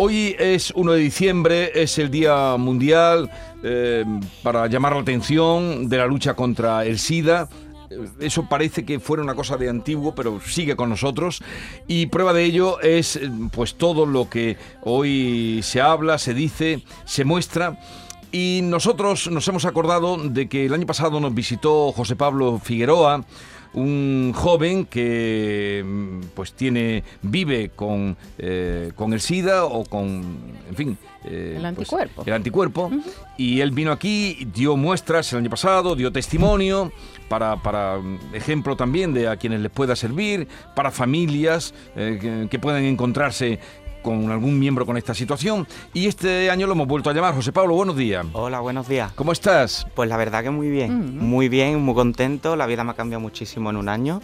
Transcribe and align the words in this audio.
Hoy 0.00 0.36
es 0.38 0.72
1 0.76 0.92
de 0.92 1.00
diciembre, 1.00 1.72
es 1.74 1.98
el 1.98 2.08
Día 2.08 2.56
Mundial 2.56 3.28
eh, 3.64 4.04
para 4.44 4.68
llamar 4.68 4.92
la 4.94 5.00
atención 5.00 5.88
de 5.88 5.96
la 5.98 6.06
lucha 6.06 6.34
contra 6.34 6.86
el 6.86 7.00
SIDA. 7.00 7.48
Eso 8.20 8.48
parece 8.48 8.84
que 8.84 9.00
fuera 9.00 9.24
una 9.24 9.34
cosa 9.34 9.56
de 9.56 9.68
antiguo, 9.68 10.14
pero 10.14 10.40
sigue 10.40 10.76
con 10.76 10.88
nosotros. 10.88 11.42
Y 11.88 12.06
prueba 12.06 12.32
de 12.32 12.44
ello 12.44 12.80
es 12.80 13.18
pues 13.50 13.74
todo 13.74 14.06
lo 14.06 14.30
que 14.30 14.56
hoy 14.84 15.62
se 15.64 15.80
habla, 15.80 16.18
se 16.18 16.32
dice, 16.32 16.84
se 17.04 17.24
muestra. 17.24 17.80
Y 18.30 18.60
nosotros 18.62 19.28
nos 19.32 19.48
hemos 19.48 19.64
acordado 19.64 20.16
de 20.16 20.48
que 20.48 20.66
el 20.66 20.74
año 20.74 20.86
pasado 20.86 21.18
nos 21.18 21.34
visitó 21.34 21.90
José 21.90 22.14
Pablo 22.14 22.60
Figueroa, 22.62 23.24
un 23.74 24.32
joven 24.34 24.86
que 24.86 25.82
mm, 25.84 26.20
pues 26.34 26.52
tiene 26.52 27.04
vive 27.22 27.70
con, 27.74 28.16
eh, 28.38 28.92
con 28.96 29.12
el 29.12 29.20
SIDA 29.20 29.64
o 29.64 29.84
con 29.84 30.22
en 30.68 30.76
fin 30.76 30.98
eh, 31.24 31.54
El 31.56 31.74
pues, 31.74 31.92
anticuerpo. 31.92 32.22
el 32.26 32.32
anticuerpo 32.32 32.90
y 33.36 33.60
él 33.60 33.72
vino 33.72 33.92
aquí 33.92 34.46
dio 34.54 34.76
muestras 34.76 35.32
el 35.32 35.40
año 35.40 35.50
pasado 35.50 35.94
dio 35.96 36.12
testimonio 36.12 36.92
para, 37.28 37.62
para 37.62 37.98
mm, 37.98 38.34
ejemplo 38.34 38.76
también 38.76 39.12
de 39.12 39.28
a 39.28 39.36
quienes 39.36 39.60
les 39.60 39.70
pueda 39.70 39.96
servir 39.96 40.48
para 40.74 40.90
familias 40.90 41.74
eh, 41.96 42.18
que, 42.20 42.48
que 42.50 42.58
puedan 42.58 42.84
encontrarse 42.84 43.58
con 44.02 44.30
algún 44.30 44.58
miembro 44.58 44.86
con 44.86 44.96
esta 44.96 45.14
situación 45.14 45.66
y 45.92 46.06
este 46.06 46.50
año 46.50 46.66
lo 46.66 46.72
hemos 46.72 46.86
vuelto 46.86 47.10
a 47.10 47.12
llamar 47.12 47.34
José 47.34 47.52
Pablo 47.52 47.74
buenos 47.74 47.96
días 47.96 48.24
Hola, 48.32 48.60
buenos 48.60 48.88
días. 48.88 49.12
¿cómo 49.12 49.32
estás? 49.32 49.86
Pues 49.94 50.08
la 50.08 50.16
verdad 50.16 50.42
que 50.42 50.50
muy 50.50 50.70
bien, 50.70 51.18
muy 51.18 51.48
bien, 51.48 51.80
muy 51.80 51.94
contento. 51.94 52.56
La 52.56 52.66
vida 52.66 52.84
me 52.84 52.92
ha 52.92 52.94
cambiado 52.94 53.20
muchísimo 53.20 53.70
en 53.70 53.76
un 53.76 53.88
año 53.88 54.20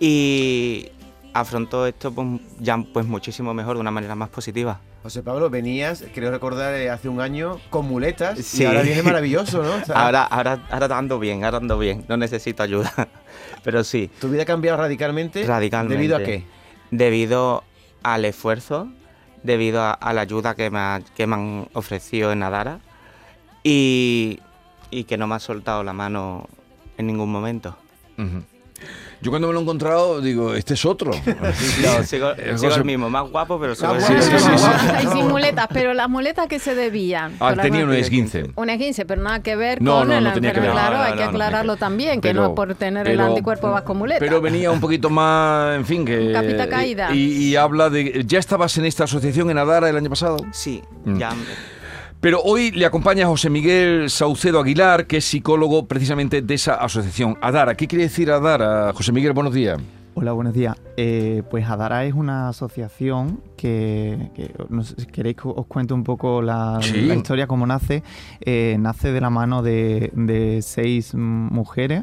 y 0.00 0.88
afronto 1.34 1.86
esto 1.86 2.12
pues, 2.12 2.26
ya 2.60 2.78
pues 2.92 3.06
muchísimo 3.06 3.54
mejor, 3.54 3.76
de 3.76 3.80
una 3.80 3.90
manera 3.90 4.14
más 4.14 4.28
positiva. 4.28 4.80
José 5.02 5.22
Pablo, 5.22 5.48
venías, 5.48 6.04
creo 6.12 6.30
recordar, 6.30 6.74
eh, 6.74 6.90
hace 6.90 7.08
un 7.08 7.20
año 7.20 7.58
con 7.70 7.86
muletas 7.86 8.38
Sí. 8.40 8.62
y 8.62 8.66
ahora 8.66 8.82
viene 8.82 9.02
maravilloso, 9.02 9.62
¿no? 9.62 9.74
O 9.82 9.84
sea, 9.84 9.94
Ahora, 9.94 10.24
ahora, 10.24 10.66
ahora 10.70 10.98
ando 10.98 11.18
bien, 11.18 11.44
ahora 11.44 11.58
ando 11.58 11.78
bien, 11.78 12.04
no 12.08 12.16
necesito 12.16 12.62
ayuda. 12.62 12.92
Pero 13.64 13.84
sí, 13.84 14.10
Tu 14.20 14.28
vida 14.28 14.42
ha 14.42 14.46
cambiado 14.46 14.76
radicalmente. 14.78 15.44
radicalmente. 15.46 15.96
¿Debido 15.96 16.16
a 16.16 16.22
qué? 16.22 16.44
Debido 16.90 17.62
al 18.02 18.24
esfuerzo, 18.24 18.88
debido 19.42 19.82
a, 19.82 20.12
la 20.12 20.20
ayuda 20.20 20.54
que 20.54 20.70
me, 20.70 20.78
ha- 20.78 21.00
que 21.16 21.26
me 21.26 21.34
han 21.36 21.68
ofrecido 21.74 22.32
en 22.32 22.40
Nadara 22.40 22.80
y, 23.62 24.40
que 25.06 25.16
no 25.16 25.26
me 25.26 25.34
ha 25.34 25.38
soltado 25.38 25.82
la 25.84 25.92
mano 25.92 26.48
en 26.96 27.06
ningún 27.06 27.30
momento. 27.30 27.76
Yo 29.20 29.30
cuando 29.30 29.48
me 29.48 29.52
lo 29.54 29.58
he 29.58 29.62
encontrado 29.62 30.20
digo, 30.20 30.54
este 30.54 30.74
es 30.74 30.84
otro. 30.84 31.10
No, 31.82 32.02
sigo, 32.04 32.30
el 32.32 32.84
mismo, 32.84 33.10
más 33.10 33.28
guapo, 33.30 33.58
pero 33.60 33.74
sigo 33.74 33.94
Más 33.94 34.08
el 34.10 34.16
guapo, 34.16 34.32
mismo. 34.32 34.38
sí, 34.38 34.54
sí, 34.58 34.88
sí. 35.00 35.06
Y 35.06 35.10
sin 35.12 35.28
muletas, 35.28 35.66
pero 35.72 35.92
las 35.94 36.08
muletas 36.08 36.46
que 36.46 36.58
se 36.58 36.74
debían. 36.74 37.34
Ah, 37.40 37.54
tenía 37.54 37.80
un 37.80 37.90
alguna- 37.90 37.98
esguince. 37.98 38.50
Un 38.54 38.70
esguince, 38.70 39.04
pero 39.06 39.22
nada 39.22 39.42
que 39.42 39.56
ver 39.56 39.82
No, 39.82 39.98
con 40.00 40.08
no, 40.08 40.14
el 40.18 40.24
no 40.24 40.32
tenía 40.32 40.52
que 40.52 40.60
ver. 40.60 40.70
Claro, 40.70 40.98
hay 40.98 41.14
que 41.14 41.24
aclararlo 41.24 41.76
también, 41.76 42.20
que 42.20 42.32
no 42.34 42.54
por 42.54 42.74
tener 42.74 43.08
el 43.08 43.20
anticuerpo 43.20 43.70
vas 43.70 43.82
con 43.82 43.96
muletas. 43.98 44.20
Pero 44.20 44.40
venía 44.40 44.70
un 44.70 44.80
poquito 44.80 45.10
más, 45.10 45.76
en 45.76 45.84
fin, 45.84 46.04
que... 46.04 46.32
Capita 46.32 46.68
caída. 46.68 47.12
Y, 47.14 47.48
y 47.48 47.56
habla 47.56 47.90
de... 47.90 48.22
¿Ya 48.26 48.38
estabas 48.38 48.76
en 48.78 48.84
esta 48.84 49.04
asociación 49.04 49.50
en 49.50 49.58
Adara 49.58 49.88
el 49.88 49.96
año 49.96 50.10
pasado? 50.10 50.38
Sí, 50.52 50.82
Mm. 51.04 51.18
ya 51.18 51.30
Pero 52.20 52.40
hoy 52.42 52.72
le 52.72 52.84
acompaña 52.84 53.26
José 53.28 53.48
Miguel 53.48 54.10
Saucedo 54.10 54.58
Aguilar, 54.60 55.06
que 55.06 55.18
es 55.18 55.24
psicólogo 55.24 55.86
precisamente 55.86 56.42
de 56.42 56.54
esa 56.54 56.74
asociación. 56.74 57.38
Adara, 57.40 57.76
¿qué 57.76 57.86
quiere 57.86 58.04
decir 58.04 58.30
Adara? 58.32 58.92
José 58.92 59.12
Miguel, 59.12 59.32
buenos 59.32 59.54
días. 59.54 59.78
Hola, 60.14 60.32
buenos 60.32 60.52
días. 60.52 60.76
Eh, 60.96 61.44
pues 61.48 61.68
Adara 61.68 62.04
es 62.04 62.14
una 62.14 62.48
asociación 62.48 63.40
que, 63.56 64.30
que 64.34 64.52
no 64.68 64.82
sé 64.82 64.96
si 64.98 65.06
queréis 65.06 65.36
que 65.36 65.42
os 65.46 65.66
cuente 65.66 65.94
un 65.94 66.02
poco 66.02 66.42
la, 66.42 66.80
Sí. 66.82 67.02
la 67.02 67.14
historia, 67.14 67.46
cómo 67.46 67.68
nace. 67.68 68.02
Eh, 68.40 68.76
nace 68.80 69.12
de 69.12 69.20
la 69.20 69.30
mano 69.30 69.62
de, 69.62 70.10
de 70.14 70.60
seis 70.62 71.14
mujeres 71.14 72.02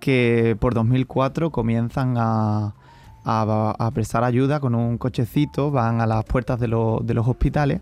que 0.00 0.56
por 0.58 0.72
2004 0.72 1.50
comienzan 1.50 2.14
a, 2.16 2.74
a- 3.24 3.74
a 3.78 3.90
prestar 3.90 4.24
ayuda 4.24 4.60
con 4.60 4.74
un 4.74 4.98
cochecito, 4.98 5.70
van 5.70 6.00
a 6.00 6.06
las 6.06 6.24
puertas 6.24 6.58
de, 6.60 6.68
los- 6.68 7.04
de 7.06 7.14
los 7.14 7.26
hospitales 7.28 7.80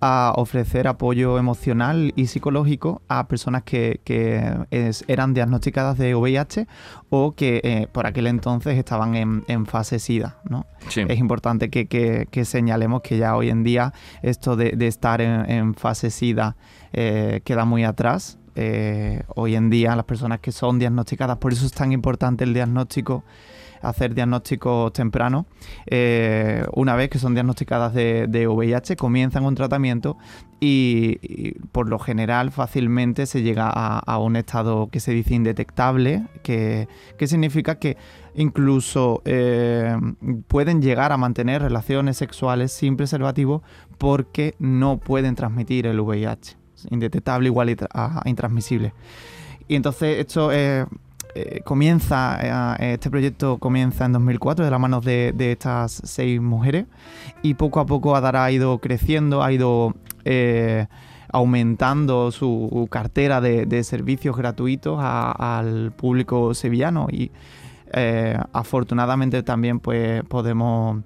a 0.00 0.32
ofrecer 0.36 0.88
apoyo 0.88 1.38
emocional 1.38 2.12
y 2.16 2.26
psicológico 2.26 3.02
a 3.08 3.28
personas 3.28 3.62
que, 3.64 4.00
que 4.04 4.56
es- 4.70 5.04
eran 5.08 5.34
diagnosticadas 5.34 5.98
de 5.98 6.14
VIH 6.14 6.66
o 7.10 7.32
que 7.32 7.60
eh, 7.64 7.86
por 7.92 8.06
aquel 8.06 8.26
entonces 8.26 8.78
estaban 8.78 9.14
en, 9.14 9.44
en 9.48 9.66
fase 9.66 9.98
SIDA. 9.98 10.36
¿no? 10.48 10.66
Sí. 10.88 11.02
Es 11.08 11.18
importante 11.18 11.70
que, 11.70 11.86
que- 11.86 12.26
que 12.30 12.44
señalemos 12.44 13.02
que 13.02 13.18
ya 13.18 13.36
hoy 13.36 13.50
en 13.50 13.64
día 13.64 13.92
esto 14.22 14.56
de, 14.56 14.72
de 14.72 14.86
estar 14.86 15.20
en, 15.20 15.50
en 15.50 15.74
fase 15.74 16.10
SIDA 16.10 16.56
eh, 16.92 17.40
queda 17.44 17.64
muy 17.64 17.84
atrás. 17.84 18.38
Eh, 18.60 19.22
hoy 19.36 19.54
en 19.54 19.70
día 19.70 19.94
las 19.94 20.04
personas 20.04 20.40
que 20.40 20.50
son 20.50 20.80
diagnosticadas, 20.80 21.36
por 21.38 21.52
eso 21.52 21.64
es 21.64 21.70
tan 21.72 21.92
importante 21.92 22.42
el 22.42 22.52
diagnóstico, 22.54 23.22
hacer 23.82 24.14
diagnósticos 24.14 24.92
tempranos. 24.92 25.46
Eh, 25.86 26.64
una 26.74 26.94
vez 26.96 27.10
que 27.10 27.18
son 27.18 27.34
diagnosticadas 27.34 27.94
de, 27.94 28.46
VIH, 28.48 28.96
comienzan 28.96 29.44
un 29.44 29.54
tratamiento 29.54 30.16
y, 30.60 31.52
por 31.72 31.88
lo 31.88 31.98
general 31.98 32.50
fácilmente 32.50 33.26
se 33.26 33.42
llega 33.42 33.68
a, 33.70 34.18
un 34.18 34.36
estado 34.36 34.88
que 34.90 35.00
se 35.00 35.12
dice 35.12 35.34
indetectable, 35.34 36.24
que, 36.42 36.88
que 37.16 37.26
significa 37.26 37.78
que 37.78 37.96
incluso 38.34 39.22
eh, 39.24 39.96
pueden 40.46 40.80
llegar 40.80 41.12
a 41.12 41.16
mantener 41.16 41.62
relaciones 41.62 42.16
sexuales 42.16 42.72
sin 42.72 42.96
preservativo 42.96 43.62
porque 43.98 44.54
no 44.58 44.98
pueden 44.98 45.34
transmitir 45.34 45.86
el 45.86 46.00
VIH. 46.00 46.56
Indetectable 46.90 47.48
igual 47.48 47.76
a 47.92 48.22
intransmisible. 48.24 48.92
Y 49.66 49.74
entonces 49.74 50.18
esto 50.18 50.50
eh, 50.52 50.86
eh, 51.40 51.60
comienza, 51.64 52.76
eh, 52.80 52.94
este 52.94 53.10
proyecto 53.10 53.58
comienza 53.58 54.04
en 54.06 54.12
2004 54.12 54.64
de 54.64 54.70
la 54.70 54.78
mano 54.78 55.00
de, 55.00 55.32
de 55.36 55.52
estas 55.52 56.00
seis 56.04 56.40
mujeres 56.40 56.86
y 57.42 57.54
poco 57.54 57.80
a 57.80 57.86
poco 57.86 58.16
Adara 58.16 58.44
ha 58.44 58.50
ido 58.50 58.78
creciendo, 58.78 59.42
ha 59.42 59.52
ido 59.52 59.94
eh, 60.24 60.86
aumentando 61.32 62.30
su 62.32 62.88
cartera 62.90 63.40
de, 63.40 63.66
de 63.66 63.84
servicios 63.84 64.36
gratuitos 64.36 64.98
a- 65.00 65.58
al 65.58 65.92
público 65.92 66.54
sevillano 66.54 67.06
y 67.10 67.30
eh, 67.92 68.36
afortunadamente 68.52 69.42
también 69.42 69.78
pues 69.80 70.22
podemos 70.24 71.02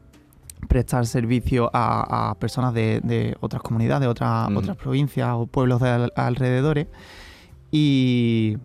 prestar 0.69 1.06
servicio 1.06 1.69
a, 1.72 2.31
a 2.31 2.34
personas 2.37 2.72
de, 2.72 3.00
de 3.03 3.37
otras 3.41 3.62
comunidades, 3.62 4.09
otras, 4.09 4.48
Mm. 4.50 4.56
otras 4.56 4.76
provincias 4.76 5.28
o 5.32 5.47
pueblos 5.47 5.81
de 5.81 5.88
al- 5.91 6.12
alrededores 6.16 6.87
y, 7.71 8.56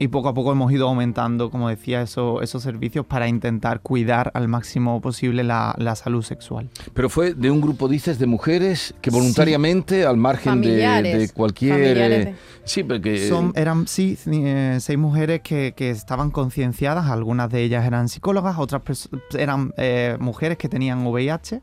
y 0.00 0.08
poco 0.08 0.28
a 0.28 0.34
poco 0.34 0.52
hemos 0.52 0.70
ido 0.72 0.86
aumentando, 0.88 1.50
como 1.50 1.68
decía, 1.68 2.02
eso- 2.02 2.40
esos 2.42 2.62
servicios 2.62 3.04
para 3.04 3.26
intentar 3.28 3.80
cuidar 3.80 4.30
al 4.34 4.46
máximo 4.48 5.00
posible 5.00 5.42
la, 5.42 5.74
la 5.78 5.96
salud 5.96 6.22
sexual. 6.22 6.68
Pero 6.94 7.08
fue 7.10 7.34
de 7.34 7.50
un 7.50 7.60
grupo, 7.60 7.88
dices, 7.88 8.18
de 8.18 8.26
mujeres 8.26 8.94
que 9.00 9.10
voluntariamente, 9.10 10.06
al 10.06 10.16
margen 10.16 10.60
de, 10.60 10.70
de 11.18 11.28
cualquier... 11.30 11.72
familiares 11.74 12.18
eh, 12.20 12.24
de- 12.30 12.34
Sí, 12.64 12.84
porque... 12.84 13.26
Son, 13.28 13.52
eran, 13.56 13.86
sí, 13.88 14.16
eh, 14.30 14.76
seis 14.80 14.98
mujeres 14.98 15.40
que, 15.40 15.72
que 15.74 15.90
estaban 15.90 16.30
concienciadas, 16.30 17.06
algunas 17.06 17.50
de 17.50 17.62
ellas 17.62 17.84
eran 17.86 18.08
psicólogas, 18.08 18.56
otras 18.58 19.08
eran 19.36 19.72
eh, 19.78 20.16
mujeres 20.20 20.58
que 20.58 20.68
tenían 20.68 21.04
VIH 21.06 21.62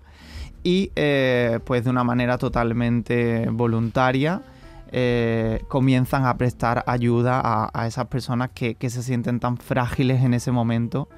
y 0.63 0.91
eh, 0.95 1.59
pues 1.63 1.83
de 1.83 1.91
una 1.91 2.03
manera 2.03 2.39
totalmente 2.39 3.47
voluntaria 3.51 4.41
eh, 4.91 5.63
comienzan 5.67 6.25
a 6.25 6.37
prestar 6.37 6.83
ayuda 6.87 7.41
a, 7.43 7.87
esas 7.87 8.07
personas 8.07 8.51
que, 8.53 8.75
se 8.89 9.03
sienten 9.03 9.39
tan 9.39 9.57
frágiles 9.57 10.23
en 10.23 10.33
ese 10.33 10.51
momento. 10.51 11.09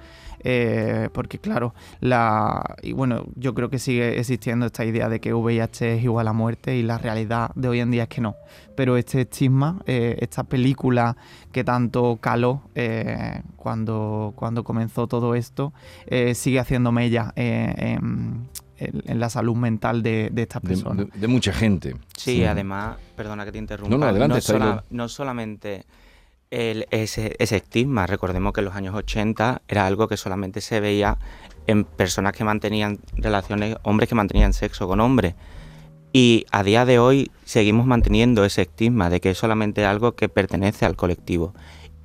eh, 0.44 1.10
porque 1.14 1.40
claro, 1.40 1.74
la 2.00 2.76
y 2.84 2.94
bueno, 2.94 3.26
yo 3.36 3.54
creo 3.56 3.70
que 3.70 3.80
sigue 3.80 4.20
existiendo 4.20 4.68
esta 4.68 4.86
idea 4.86 5.10
de 5.10 5.20
que 5.20 5.34
VIH 5.34 5.96
es 5.96 6.04
igual 6.04 6.28
a 6.28 6.34
muerte 6.34 6.78
y 6.78 6.84
la 6.84 7.00
realidad 7.00 7.50
de 7.56 7.68
hoy 7.70 7.80
en 7.80 7.90
día 7.90 8.04
es 8.04 8.10
que 8.10 8.22
no 8.22 8.36
pero 8.76 8.96
este 8.98 9.22
estigma, 9.22 9.82
eh, 9.88 10.18
esta 10.20 10.44
película 10.44 11.18
que 11.52 11.64
tanto 11.64 12.20
caló 12.22 12.62
eh, 12.76 13.42
cuando, 13.56 14.34
cuando 14.36 14.64
comenzó 14.64 15.08
todo 15.08 15.34
esto, 15.34 15.74
sigue 16.36 16.60
haciendo 16.60 16.92
mella 16.92 17.34
en- 18.78 19.04
en 19.06 19.20
la 19.20 19.30
salud 19.30 19.56
mental 19.56 20.04
de, 20.04 20.30
de 20.32 20.42
estas 20.44 20.62
de, 20.62 20.68
personas. 20.70 21.08
de- 21.12 21.20
de 21.20 21.28
mucha 21.28 21.52
gente. 21.54 21.96
Sí, 22.18 22.44
además, 22.46 22.98
perdona 23.16 23.46
que 23.46 23.52
te 23.52 23.58
interrumpa. 23.58 23.90
No, 23.92 23.98
no, 23.98 24.06
adelante, 24.08 24.40
está 24.40 24.54
ahí 24.54 24.60
sola- 24.60 24.76
lo- 24.76 24.84
no 24.98 25.10
solamente 25.10 25.86
el- 26.52 26.88
ese, 26.92 27.36
ese 27.40 27.58
estigma, 27.58 28.08
recordemos 28.08 28.54
que 28.54 28.62
en 28.62 28.66
los 28.66 28.76
años 28.76 28.96
80 28.96 29.62
era 29.68 29.86
algo 29.86 30.08
que 30.08 30.16
solamente 30.18 30.62
se 30.62 30.80
veía 30.80 31.18
en 31.68 31.84
personas 31.84 32.32
que 32.34 32.44
mantenían 32.46 33.00
relaciones, 33.18 33.76
hombres 33.84 34.08
que 34.08 34.16
mantenían 34.16 34.54
sexo 34.54 34.88
con 34.88 35.02
hombres. 35.02 35.36
Y 36.14 36.46
a 36.52 36.64
día 36.64 36.86
de 36.86 37.00
hoy 37.00 37.32
seguimos 37.44 37.86
manteniendo 37.86 38.46
ese 38.46 38.62
estigma 38.62 39.10
de 39.10 39.20
que 39.20 39.32
es 39.32 39.38
solamente 39.38 39.86
algo 39.86 40.14
que 40.16 40.30
pertenece 40.30 40.86
al 40.86 40.96
colectivo. 40.96 41.54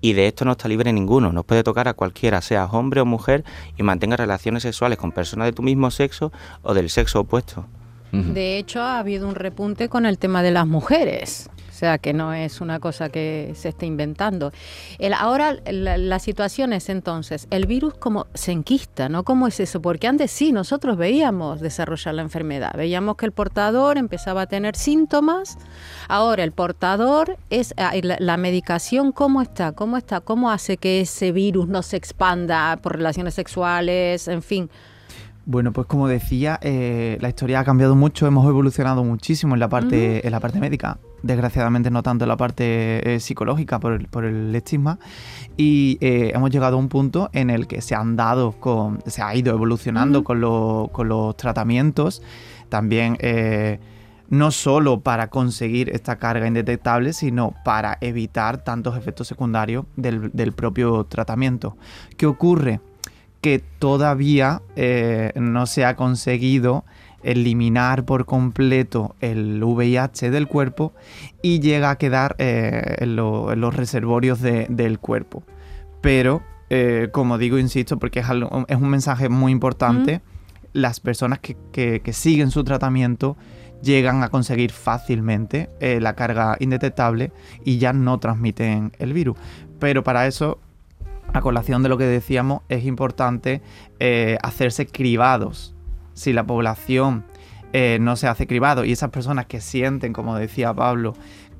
Y 0.02 0.12
de 0.12 0.26
esto 0.26 0.44
no 0.44 0.52
está 0.52 0.68
libre 0.68 0.92
ninguno, 0.92 1.32
nos 1.32 1.46
puede 1.46 1.62
tocar 1.62 1.86
a 1.86 1.94
cualquiera, 1.94 2.42
seas 2.42 2.68
hombre 2.72 3.00
o 3.00 3.06
mujer, 3.06 3.44
y 3.78 3.84
mantenga 3.84 4.16
relaciones 4.16 4.64
sexuales 4.64 4.98
con 4.98 5.12
personas 5.12 5.46
de 5.46 5.52
tu 5.52 5.62
mismo 5.62 5.90
sexo 5.90 6.32
o 6.62 6.74
del 6.74 6.90
sexo 6.90 7.20
opuesto. 7.20 7.64
De 8.10 8.58
hecho, 8.58 8.82
ha 8.82 8.98
habido 8.98 9.26
un 9.26 9.34
repunte 9.36 9.88
con 9.88 10.04
el 10.04 10.18
tema 10.18 10.42
de 10.42 10.50
las 10.50 10.66
mujeres. 10.66 11.48
O 11.72 11.74
sea, 11.74 11.96
que 11.96 12.12
no 12.12 12.34
es 12.34 12.60
una 12.60 12.80
cosa 12.80 13.08
que 13.08 13.52
se 13.54 13.70
esté 13.70 13.86
inventando. 13.86 14.52
El, 14.98 15.14
ahora 15.14 15.56
la, 15.64 15.96
la 15.96 16.18
situación 16.18 16.74
es 16.74 16.90
entonces, 16.90 17.48
el 17.50 17.66
virus 17.66 17.94
como 17.94 18.26
se 18.34 18.52
enquista, 18.52 19.08
¿no? 19.08 19.24
¿Cómo 19.24 19.46
es 19.46 19.58
eso? 19.58 19.80
Porque 19.80 20.06
antes 20.06 20.30
sí, 20.30 20.52
nosotros 20.52 20.98
veíamos 20.98 21.60
desarrollar 21.60 22.14
la 22.14 22.22
enfermedad. 22.22 22.72
Veíamos 22.76 23.16
que 23.16 23.24
el 23.24 23.32
portador 23.32 23.96
empezaba 23.96 24.42
a 24.42 24.46
tener 24.46 24.76
síntomas. 24.76 25.56
Ahora 26.08 26.44
el 26.44 26.52
portador 26.52 27.38
es 27.48 27.72
ah, 27.78 27.92
la 28.02 28.36
medicación, 28.36 29.10
¿cómo 29.10 29.40
está? 29.40 29.72
¿Cómo 29.72 29.96
está? 29.96 30.20
¿Cómo 30.20 30.50
hace 30.50 30.76
que 30.76 31.00
ese 31.00 31.32
virus 31.32 31.68
no 31.68 31.82
se 31.82 31.96
expanda 31.96 32.76
por 32.82 32.96
relaciones 32.96 33.32
sexuales? 33.32 34.28
En 34.28 34.42
fin. 34.42 34.68
Bueno, 35.46 35.72
pues 35.72 35.86
como 35.86 36.06
decía, 36.06 36.58
eh, 36.62 37.16
la 37.20 37.28
historia 37.28 37.60
ha 37.60 37.64
cambiado 37.64 37.96
mucho, 37.96 38.26
hemos 38.26 38.46
evolucionado 38.46 39.02
muchísimo 39.02 39.54
en 39.54 39.60
la 39.60 39.68
parte, 39.68 40.24
en 40.24 40.30
la 40.30 40.38
parte 40.38 40.60
médica, 40.60 40.98
desgraciadamente 41.22 41.90
no 41.90 42.02
tanto 42.02 42.24
en 42.24 42.28
la 42.28 42.36
parte 42.36 43.14
eh, 43.14 43.20
psicológica 43.20 43.78
por 43.80 43.92
el, 43.92 44.06
por 44.08 44.24
el 44.24 44.54
estigma, 44.54 44.98
y 45.56 45.98
eh, 46.00 46.32
hemos 46.34 46.50
llegado 46.50 46.76
a 46.76 46.78
un 46.78 46.88
punto 46.88 47.30
en 47.32 47.50
el 47.50 47.66
que 47.66 47.80
se 47.80 47.94
han 47.94 48.16
dado 48.16 48.52
con, 48.52 49.02
se 49.06 49.22
ha 49.22 49.34
ido 49.34 49.52
evolucionando 49.54 50.24
con, 50.24 50.40
lo- 50.40 50.90
con 50.92 51.08
los 51.08 51.36
tratamientos, 51.36 52.22
también 52.68 53.16
eh, 53.20 53.78
no 54.28 54.50
solo 54.50 55.00
para 55.00 55.28
conseguir 55.28 55.90
esta 55.90 56.16
carga 56.16 56.46
indetectable, 56.46 57.12
sino 57.12 57.52
para 57.64 57.98
evitar 58.00 58.64
tantos 58.64 58.96
efectos 58.96 59.28
secundarios 59.28 59.84
del, 59.96 60.30
del 60.32 60.52
propio 60.52 61.04
tratamiento. 61.04 61.76
¿Qué 62.16 62.26
ocurre? 62.26 62.80
que 63.42 63.58
todavía 63.58 64.62
no 65.34 65.66
se 65.66 65.84
ha 65.84 65.96
conseguido 65.96 66.84
eliminar 67.22 68.04
por 68.04 68.24
completo 68.26 69.14
el 69.20 69.62
VIH 69.62 70.30
del 70.30 70.46
cuerpo 70.48 70.92
y 71.42 71.60
llega 71.60 71.90
a 71.90 71.96
quedar 71.98 72.34
eh, 72.38 72.96
en, 72.98 73.16
lo- 73.16 73.52
en 73.52 73.60
los 73.60 73.74
reservorios 73.74 74.40
de- 74.40 74.66
del 74.68 74.98
cuerpo. 74.98 75.42
Pero, 76.00 76.42
eh, 76.70 77.08
como 77.12 77.38
digo, 77.38 77.58
insisto, 77.58 77.98
porque 77.98 78.20
es, 78.20 78.28
algo- 78.28 78.64
es 78.68 78.76
un 78.76 78.88
mensaje 78.88 79.28
muy 79.28 79.52
importante, 79.52 80.20
las 80.72 81.00
personas 81.00 81.38
que, 81.38 81.56
que- 81.72 82.00
que 82.00 82.12
siguen 82.12 82.50
su 82.50 82.64
tratamiento 82.64 83.36
llegan 83.82 84.22
a 84.22 84.28
conseguir 84.28 84.70
fácilmente 84.72 85.68
eh, 85.80 85.98
la 86.00 86.14
carga 86.14 86.56
indetectable 86.60 87.32
y 87.64 87.78
ya 87.78 87.92
no 87.92 88.18
transmiten 88.18 88.92
el 88.98 89.12
virus. 89.12 89.36
Pero 89.80 90.02
para 90.04 90.26
eso 90.26 90.58
a 91.34 91.40
colación 91.40 91.82
de 91.82 91.88
lo 91.88 91.98
que 91.98 92.04
decíamos, 92.04 92.62
es 92.68 92.84
importante 92.84 93.60
eh, 93.98 94.36
hacerse 94.42 94.86
cribados. 94.86 95.74
Si 96.14 96.32
la 96.32 96.44
población 96.44 97.24
eh, 97.72 97.98
no 98.00 98.16
se 98.16 98.28
hace 98.28 98.46
cribado 98.46 98.84
y 98.84 98.92
esas 98.92 99.10
personas 99.10 99.46
que 99.46 99.60
sienten, 99.60 100.12
como 100.12 100.36
decía 100.36 100.74
Pablo, 100.74 101.14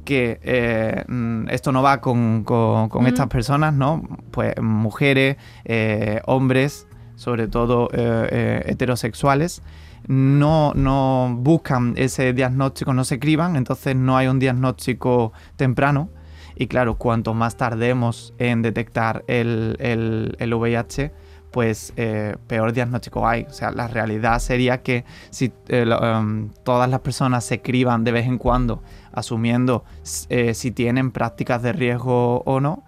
que 0.04 0.40
eh, 0.42 1.04
mm, 1.08 1.48
esto 1.50 1.72
no 1.72 1.82
va 1.82 2.00
con, 2.00 2.42
con- 2.44 2.88
con 2.88 3.04
Mm. 3.04 3.06
estas 3.06 3.28
personas, 3.28 3.72
¿no? 3.72 4.02
Pues 4.30 4.54
mujeres, 4.60 5.36
eh, 5.64 6.20
hombres, 6.26 6.86
sobre 7.16 7.46
todo 7.48 7.88
heterosexuales, 8.66 9.62
no, 10.08 10.72
no 10.74 11.34
buscan 11.38 11.94
ese 11.96 12.32
diagnóstico, 12.32 12.92
no 12.92 13.04
se 13.04 13.18
criban, 13.18 13.56
entonces 13.56 13.94
no 13.96 14.16
hay 14.16 14.26
un 14.26 14.38
diagnóstico 14.38 15.32
temprano. 15.56 16.08
Y 16.56 16.66
claro, 16.66 16.96
cuanto 16.96 17.32
más 17.34 17.56
tardemos 17.56 18.34
en 18.38 18.62
detectar 18.62 19.24
el, 19.26 19.76
el- 19.80 20.36
el 20.38 20.54
VIH, 20.54 21.12
pues 21.52 21.92
eh, 21.96 22.34
peor 22.46 22.72
diagnóstico 22.72 23.28
hay. 23.28 23.42
O 23.44 23.52
sea, 23.52 23.70
la 23.70 23.86
realidad 23.86 24.38
sería 24.38 24.82
que 24.82 25.04
si 25.30 25.52
eh, 25.68 25.84
em, 26.02 26.50
todas 26.64 26.88
las 26.90 27.00
personas 27.00 27.44
se 27.44 27.60
criban 27.60 28.04
de 28.04 28.12
vez 28.12 28.26
en 28.26 28.38
cuando, 28.38 28.82
asumiendo 29.12 29.84
eh, 30.28 30.54
si 30.54 30.70
tienen 30.70 31.10
prácticas 31.12 31.62
de 31.62 31.72
riesgo 31.72 32.42
o 32.46 32.60
no, 32.60 32.84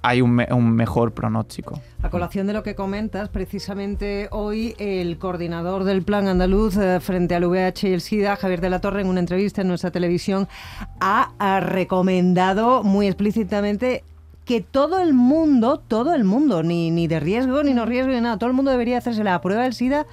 hay 0.00 0.20
un, 0.22 0.30
me- 0.30 0.48
un 0.52 0.70
mejor 0.72 1.12
pronóstico. 1.12 1.80
A 2.02 2.08
colación 2.10 2.46
de 2.46 2.52
lo 2.52 2.62
que 2.62 2.74
comentas, 2.74 3.28
precisamente 3.28 4.28
hoy 4.30 4.74
el 4.78 5.18
coordinador 5.18 5.84
del 5.84 6.02
Plan 6.02 6.28
Andaluz 6.28 6.76
frente 7.00 7.34
al 7.34 7.44
VIH 7.44 7.88
y 7.88 7.92
el 7.92 8.00
SIDA, 8.00 8.36
Javier 8.36 8.60
de 8.60 8.70
la 8.70 8.80
Torre, 8.80 9.00
en 9.02 9.08
una 9.08 9.20
entrevista 9.20 9.60
en 9.62 9.68
nuestra 9.68 9.90
televisión, 9.90 10.46
ha 11.00 11.60
recomendado 11.60 12.84
muy 12.84 13.06
explícitamente 13.08 14.04
que 14.48 14.62
todo 14.62 15.00
el 15.00 15.12
mundo, 15.12 15.76
todo 15.76 16.14
el 16.14 16.24
mundo, 16.24 16.62
ni, 16.62 16.90
ni 16.90 17.06
de 17.06 17.20
riesgo, 17.20 17.62
ni 17.62 17.74
no 17.74 17.84
riesgo, 17.84 18.14
ni 18.14 18.20
nada, 18.22 18.38
todo 18.38 18.48
el 18.48 18.56
mundo 18.56 18.70
debería 18.70 18.96
hacerse 18.96 19.22
la 19.22 19.38
prueba 19.42 19.64
del 19.64 19.74
SIDA 19.74 20.06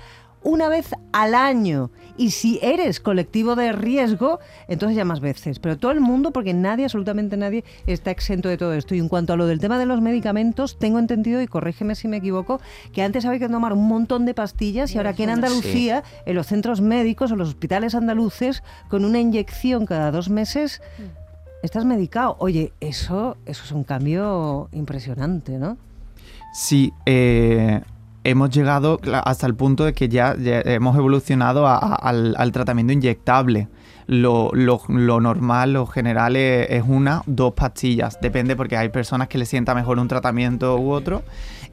una 0.44 0.68
vez 0.68 0.90
al 1.14 1.36
año. 1.36 1.90
Y 2.18 2.32
si 2.32 2.60
eres 2.62 3.00
colectivo 3.00 3.56
de 3.56 3.72
riesgo, 3.72 4.40
entonces 4.68 4.98
ya 4.98 5.06
más 5.06 5.22
veces. 5.22 5.60
Pero 5.60 5.78
todo 5.78 5.92
el 5.92 6.02
mundo, 6.02 6.32
porque 6.32 6.54
nadie, 6.54 6.84
absolutamente 6.84 7.38
nadie, 7.38 7.64
está 7.88 8.12
exento 8.12 8.50
de 8.50 8.58
todo 8.58 8.74
esto. 8.74 8.94
Y 8.94 9.00
en 9.00 9.08
cuanto 9.08 9.32
a 9.32 9.38
lo 9.38 9.48
del 9.48 9.62
tema 9.62 9.80
de 9.80 9.86
los 9.86 10.02
medicamentos, 10.02 10.78
tengo 10.80 11.00
entendido, 11.00 11.42
y 11.42 11.48
corrígeme 11.48 11.96
si 11.96 12.10
me 12.10 12.18
equivoco, 12.18 12.60
que 12.92 13.04
antes 13.04 13.24
había 13.24 13.40
que 13.40 13.48
tomar 13.48 13.72
un 13.72 13.88
montón 13.88 14.26
de 14.26 14.34
pastillas 14.34 14.94
y 14.94 14.98
ahora 14.98 15.12
aquí 15.12 15.24
en 15.24 15.30
Andalucía, 15.30 16.04
en 16.26 16.36
los 16.36 16.48
centros 16.48 16.82
médicos 16.82 17.32
o 17.32 17.38
los 17.38 17.48
hospitales 17.48 17.96
andaluces, 17.96 18.64
con 18.90 19.06
una 19.06 19.22
inyección 19.22 19.86
cada 19.86 20.12
dos 20.12 20.30
meses, 20.30 20.82
estás 21.66 21.86
medicado. 21.86 22.36
Oye, 22.40 22.74
eso, 22.80 23.38
eso 23.46 23.64
es 23.64 23.72
un 23.72 23.84
cambio 23.84 24.70
impresionante, 24.72 25.58
¿no? 25.58 25.78
Sí, 26.54 26.94
eh, 27.06 27.82
hemos 28.24 28.50
llegado 28.50 29.00
hasta 29.24 29.46
el 29.46 29.56
punto 29.56 29.86
de 29.86 29.94
que 29.94 30.10
ya, 30.10 30.36
hemos 30.38 30.96
evolucionado 30.98 31.68
al, 31.68 32.52
tratamiento 32.52 32.94
inyectable. 32.94 33.68
Lo, 34.08 34.52
normal, 34.54 35.74
lo 35.74 35.86
general 35.88 36.36
es, 36.36 36.84
una, 36.88 37.24
dos 37.26 37.54
pastillas. 37.54 38.20
Depende 38.22 38.56
porque 38.56 38.78
hay 38.78 38.90
personas 38.90 39.28
que 39.28 39.38
les 39.38 39.50
sienta 39.50 39.74
mejor 39.76 40.00
un 40.00 40.08
tratamiento 40.08 40.78
u 40.78 40.92
otro. 40.92 41.24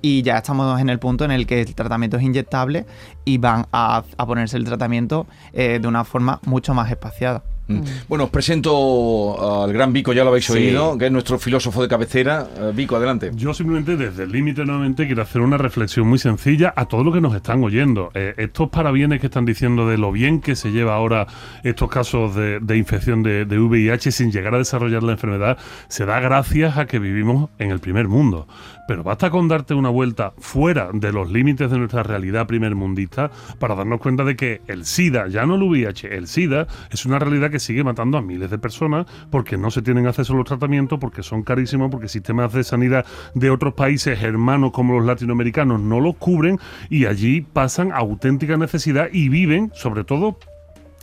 Y 0.01 0.23
ya 0.23 0.39
estamos 0.39 0.81
en 0.81 0.89
el 0.91 0.99
punto 0.99 1.25
en 1.25 1.31
el 1.31 1.47
que 1.47 1.61
el 1.61 1.75
tratamiento 1.75 2.17
es 2.17 2.25
inyectable 2.25 2.87
y 3.25 3.39
van 3.39 3.67
a, 3.73 4.03
a 4.17 4.27
ponerse 4.27 4.57
el 4.57 4.65
tratamiento 4.65 5.27
eh, 5.53 5.79
de 5.81 5.87
una 5.87 6.05
forma 6.05 6.41
mucho 6.45 6.75
más 6.75 6.91
espaciada. 6.91 7.45
Mm. 7.69 7.81
Bueno, 8.09 8.25
os 8.25 8.31
presento 8.31 9.63
al 9.63 9.73
gran 9.73 9.93
Vico, 9.93 10.13
ya 10.13 10.25
lo 10.25 10.31
habéis 10.31 10.47
Sí. 10.47 10.53
oído, 10.55 10.99
que 10.99 11.07
es 11.07 11.13
nuestro 11.13 11.39
filósofo 11.39 11.81
de 11.83 11.89
cabecera. 11.89 12.47
Eh, 12.57 12.73
Vico, 12.75 12.97
adelante. 12.97 13.31
Yo 13.35 13.55
simplemente 13.55 13.97
desde 13.97 14.25
el 14.25 14.33
límite 14.33 14.65
nuevamente 14.65 15.07
quiero 15.07 15.23
hacer 15.23 15.41
una 15.43 15.57
reflexión 15.59 16.07
muy 16.09 16.19
sencilla 16.19 16.73
a 16.77 16.87
todo 16.87 17.05
lo 17.05 17.13
que 17.13 17.21
nos 17.21 17.35
están 17.35 17.63
oyendo. 17.63 18.11
Eh, 18.15 18.35
estos 18.37 18.69
parabienes 18.71 19.21
que 19.21 19.27
están 19.27 19.45
diciendo 19.45 19.89
de 19.89 19.99
lo 19.99 20.11
bien 20.13 20.41
que 20.41 20.57
se 20.57 20.73
lleva 20.73 20.95
ahora 20.97 21.27
estos 21.63 21.89
casos 21.89 22.35
de, 22.35 22.59
de 22.61 22.77
infección 22.77 23.23
de, 23.23 23.45
de 23.45 23.59
VIH 23.59 24.11
sin 24.13 24.33
llegar 24.33 24.55
a 24.55 24.59
desarrollar 24.59 25.03
la 25.03 25.13
enfermedad, 25.13 25.57
se 25.89 26.05
da 26.05 26.19
gracias 26.21 26.77
a 26.79 26.87
que 26.87 26.99
vivimos 26.99 27.51
en 27.59 27.71
el 27.71 27.79
primer 27.79 28.09
mundo. 28.09 28.49
Pero 28.89 29.05
basta 29.05 29.31
con 29.31 29.47
darte 29.47 29.75
una 29.75 29.89
vuelta 29.91 30.33
fuera 30.39 30.91
de 30.93 31.13
los 31.13 31.31
límites 31.31 31.71
de 31.71 31.79
nuestra 31.79 32.03
realidad 32.03 32.49
primermundista 32.49 33.31
para 33.61 33.77
darnos 33.77 34.01
cuenta 34.01 34.25
de 34.25 34.35
que 34.35 34.61
el 34.67 34.85
SIDA, 34.85 35.29
ya 35.29 35.47
no 35.47 35.55
el 35.55 35.63
VIH, 35.63 36.15
el 36.17 36.27
SIDA 36.27 36.67
es 36.91 37.07
una 37.07 37.21
realidad 37.21 37.52
que 37.53 37.61
sigue 37.61 37.85
matando 37.85 38.19
a 38.19 38.23
miles 38.23 38.51
de 38.51 38.59
personas 38.59 39.07
porque 39.31 39.57
no 39.57 39.71
se 39.71 39.83
tienen 39.83 40.09
acceso 40.09 40.33
a 40.33 40.37
los 40.37 40.47
tratamientos, 40.47 40.99
porque 40.99 41.23
son 41.23 41.45
carísimos, 41.45 41.91
porque 41.91 42.09
sistemas 42.09 42.53
de 42.53 42.65
sanidad 42.65 43.07
de 43.35 43.51
otros 43.51 43.75
países 43.75 44.21
hermanos 44.21 44.73
como 44.73 44.95
los 44.95 45.07
latinoamericanos 45.07 45.81
no 45.81 46.01
los 46.01 46.17
cubren 46.17 46.59
y 46.91 47.07
allí 47.07 47.43
pasan 47.43 47.93
auténtica 47.93 48.57
necesidad 48.57 49.09
y 49.13 49.29
viven, 49.29 49.71
sobre 49.75 50.03
todo, 50.03 50.39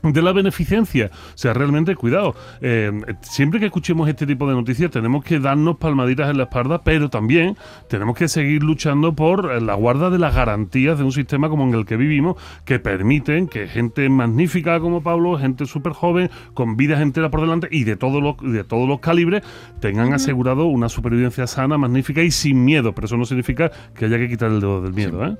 de 0.03 0.21
la 0.21 0.31
beneficencia. 0.31 1.11
O 1.13 1.37
sea, 1.37 1.53
realmente, 1.53 1.95
cuidado. 1.95 2.35
eh, 2.61 2.91
siempre 3.21 3.59
que 3.59 3.67
escuchemos 3.67 4.07
este 4.07 4.25
tipo 4.25 4.47
de 4.47 4.55
noticias 4.55 4.91
tenemos 4.91 5.23
que 5.23 5.39
darnos 5.39 5.77
palmaditas 5.77 6.29
en 6.29 6.37
la 6.37 6.43
espalda, 6.43 6.81
pero 6.83 7.09
también 7.09 7.57
tenemos 7.89 8.15
que 8.15 8.27
seguir 8.27 8.63
luchando 8.63 9.13
por 9.13 9.51
eh, 9.51 9.61
la 9.61 9.73
guarda 9.73 10.09
de 10.09 10.19
las 10.19 10.35
garantías 10.35 10.97
de 10.97 11.03
un 11.03 11.11
sistema 11.11 11.49
como 11.49 11.67
en 11.67 11.73
el 11.73 11.85
que 11.85 11.97
vivimos, 11.97 12.35
que 12.65 12.79
permiten 12.79 13.47
que 13.47 13.67
gente 13.67 14.07
magnífica 14.09 14.79
como 14.79 15.01
Pablo, 15.01 15.37
gente 15.37 15.65
súper 15.65 15.93
joven, 15.93 16.29
con 16.53 16.77
vidas 16.77 17.01
enteras 17.01 17.29
por 17.29 17.41
delante 17.41 17.67
y 17.71 17.83
de 17.83 17.95
todos 17.95 18.21
los, 18.21 18.37
de 18.39 18.63
todos 18.63 18.87
los 18.87 18.99
calibres, 18.99 19.43
tengan 19.79 20.13
asegurado 20.13 20.65
una 20.65 20.89
supervivencia 20.89 21.47
sana, 21.47 21.77
magnífica 21.77 22.21
y 22.21 22.31
sin 22.31 22.63
miedo. 22.63 22.93
Pero 22.93 23.05
eso 23.05 23.17
no 23.17 23.25
significa 23.25 23.71
que 23.93 24.05
haya 24.05 24.17
que 24.17 24.29
quitar 24.29 24.51
el 24.51 24.61
dedo 24.61 24.81
del 24.81 24.93
miedo, 24.93 25.25
¿eh? 25.25 25.37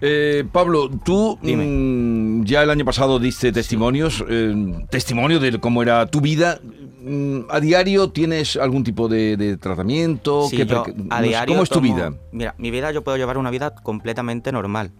Eh, 0.00 0.44
Pablo, 0.50 0.88
tú 1.04 1.38
mm, 1.42 2.44
ya 2.44 2.62
el 2.62 2.70
año 2.70 2.84
pasado 2.84 3.18
diste 3.18 3.52
testimonios, 3.52 4.24
eh, 4.28 4.86
testimonio 4.88 5.38
de 5.40 5.60
cómo 5.60 5.82
era 5.82 6.06
tu 6.06 6.20
vida. 6.20 6.58
Mm, 7.02 7.40
¿A 7.50 7.60
diario 7.60 8.10
tienes 8.10 8.56
algún 8.56 8.82
tipo 8.82 9.08
de, 9.08 9.36
de 9.36 9.56
tratamiento? 9.56 10.46
Sí, 10.48 10.56
¿Qué 10.56 10.66
yo 10.66 10.84
a 11.10 11.22
diario 11.22 11.54
¿Cómo 11.54 11.64
es 11.64 11.70
tu 11.70 11.80
vida? 11.80 12.14
Mira, 12.32 12.54
mi 12.58 12.70
vida 12.70 12.90
yo 12.92 13.04
puedo 13.04 13.18
llevar 13.18 13.36
una 13.36 13.50
vida 13.50 13.74
completamente 13.74 14.52
normal. 14.52 14.90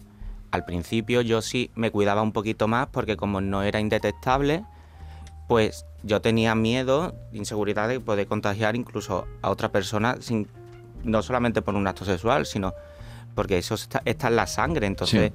Al 0.51 0.65
principio 0.65 1.23
yo 1.23 1.41
sí 1.43 1.71
me 1.75 1.91
cuidaba 1.91 2.23
un 2.23 2.33
poquito 2.33 2.69
más 2.69 2.89
porque 2.89 3.17
como 3.17 3.41
no 3.41 3.63
era 3.63 3.81
indetectable, 3.81 4.65
pues 5.49 5.87
yo 6.03 6.21
tenía 6.21 6.55
miedo, 6.55 7.15
inseguridad 7.33 7.89
de 7.89 8.01
poder 8.01 8.27
contagiar 8.27 8.77
incluso 8.77 9.27
a 9.43 9.51
otra 9.51 9.71
persona 9.71 10.17
sin 10.21 10.49
no 11.05 11.23
solamente 11.23 11.63
por 11.63 11.75
un 11.75 11.87
acto 11.87 12.05
sexual, 12.05 12.47
sino 12.47 12.75
porque 13.35 13.59
eso 13.59 13.75
está, 13.75 14.03
está 14.05 14.29
en 14.29 14.37
la 14.37 14.47
sangre, 14.47 14.87
entonces 14.87 15.33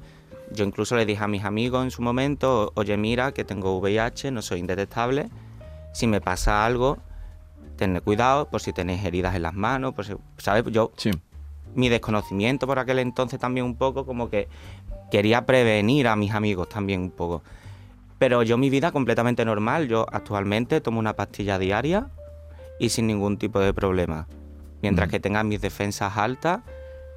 yo 0.51 0.63
incluso 0.63 0.95
le 0.95 1.05
dije 1.05 1.23
a 1.23 1.27
mis 1.27 1.43
amigos 1.43 1.83
en 1.83 1.91
su 1.91 2.01
momento, 2.01 2.71
oye 2.75 2.97
mira 2.97 3.31
que 3.31 3.43
tengo 3.43 3.77
VIH, 3.79 4.31
no 4.31 4.41
soy 4.41 4.59
indetectable, 4.59 5.29
si 5.93 6.07
me 6.07 6.21
pasa 6.21 6.65
algo, 6.65 6.97
tened 7.77 8.01
cuidado 8.03 8.47
por 8.49 8.61
si 8.61 8.71
tenéis 8.73 9.03
heridas 9.03 9.35
en 9.35 9.41
las 9.41 9.53
manos, 9.53 9.93
por 9.93 10.05
si, 10.05 10.13
¿sabes? 10.37 10.63
Yo, 10.71 10.91
Sí. 10.97 11.11
mi 11.73 11.89
desconocimiento 11.89 12.67
por 12.67 12.79
aquel 12.79 12.99
entonces 12.99 13.39
también 13.39 13.65
un 13.65 13.75
poco 13.75 14.05
como 14.05 14.29
que 14.29 14.47
quería 15.11 15.45
prevenir 15.45 16.07
a 16.07 16.15
mis 16.15 16.31
amigos 16.33 16.69
también 16.69 17.01
un 17.01 17.11
poco. 17.11 17.41
Pero 18.17 18.43
yo 18.43 18.57
mi 18.57 18.69
vida 18.69 18.91
completamente 18.91 19.43
normal, 19.43 19.87
yo 19.87 20.05
actualmente 20.11 20.79
tomo 20.79 20.99
una 20.99 21.13
pastilla 21.13 21.59
diaria 21.59 22.07
y 22.79 22.89
sin 22.89 23.07
ningún 23.07 23.37
tipo 23.37 23.59
de 23.59 23.73
problema. 23.73 24.27
Mientras 24.81 25.07
Mm. 25.07 25.11
que 25.11 25.19
tenga 25.19 25.43
mis 25.43 25.59
defensas 25.59 26.15
altas 26.17 26.61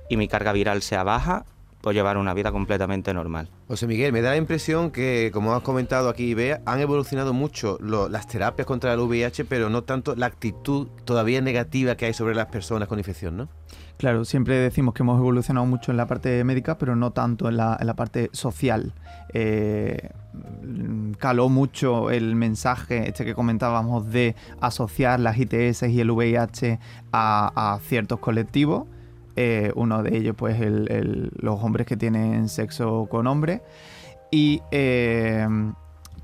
y 0.09 0.17
mi 0.17 0.29
carga 0.29 0.53
viral 0.53 0.83
sea 0.83 1.03
baja, 1.05 1.45
puedo 1.81 1.93
llevar 1.95 2.17
una 2.17 2.35
vida 2.35 2.51
completamente 2.51 3.15
normal. 3.15 3.49
José 3.69 3.87
Miguel, 3.87 4.13
me 4.13 4.21
da 4.21 4.31
la 4.31 4.37
impresión 4.37 4.91
que, 4.91 5.31
como 5.33 5.55
has 5.55 5.63
comentado 5.63 6.09
aquí, 6.09 6.35
Bea, 6.35 6.61
han 6.67 6.81
evolucionado 6.81 7.33
mucho 7.33 7.79
lo- 7.81 8.09
las 8.09 8.27
terapias 8.27 8.67
contra 8.67 8.93
el 8.93 8.99
VIH, 9.01 9.45
pero 9.45 9.71
no 9.71 9.83
tanto 9.83 10.17
la 10.17 10.27
actitud 10.27 10.89
todavía 11.05 11.41
negativa 11.41 11.95
que 11.97 12.07
hay 12.07 12.15
sobre 12.15 12.35
las 12.35 12.47
personas 12.47 12.89
con 12.89 12.99
infección, 12.99 13.37
¿no? 13.37 13.49
Claro, 13.97 14.25
siempre 14.25 14.57
decimos 14.57 14.95
que 14.95 15.03
hemos 15.03 15.19
evolucionado 15.19 15.67
mucho 15.67 15.91
en 15.91 15.97
la 15.97 16.07
parte 16.07 16.43
médica, 16.45 16.79
pero 16.79 16.95
no 16.97 17.11
tanto 17.13 17.49
en 17.49 17.57
la, 17.57 17.77
en 17.81 17.87
la 17.87 17.95
parte 17.95 18.31
social. 18.33 18.93
Eh, 19.35 20.11
caló 21.19 21.49
mucho 21.49 22.11
el 22.11 22.35
mensaje 22.37 23.09
este 23.09 23.25
que 23.25 23.35
comentábamos 23.35 24.09
de 24.11 24.37
asociar 24.61 25.21
las 25.21 25.37
ITS 25.39 25.83
y 25.89 26.01
el 26.01 26.11
VIH 26.11 26.79
a, 27.13 27.75
a 27.75 27.79
ciertos 27.81 28.21
colectivos. 28.21 28.87
Eh, 29.41 29.71
uno 29.77 30.03
de 30.03 30.17
ellos, 30.17 30.35
pues, 30.37 30.59
los 30.61 31.63
hombres 31.63 31.87
que 31.87 31.97
tienen 31.97 32.49
sexo 32.49 33.07
con 33.09 33.29
hombres. 33.29 33.61
Y 34.33 34.63
eh, 34.73 35.47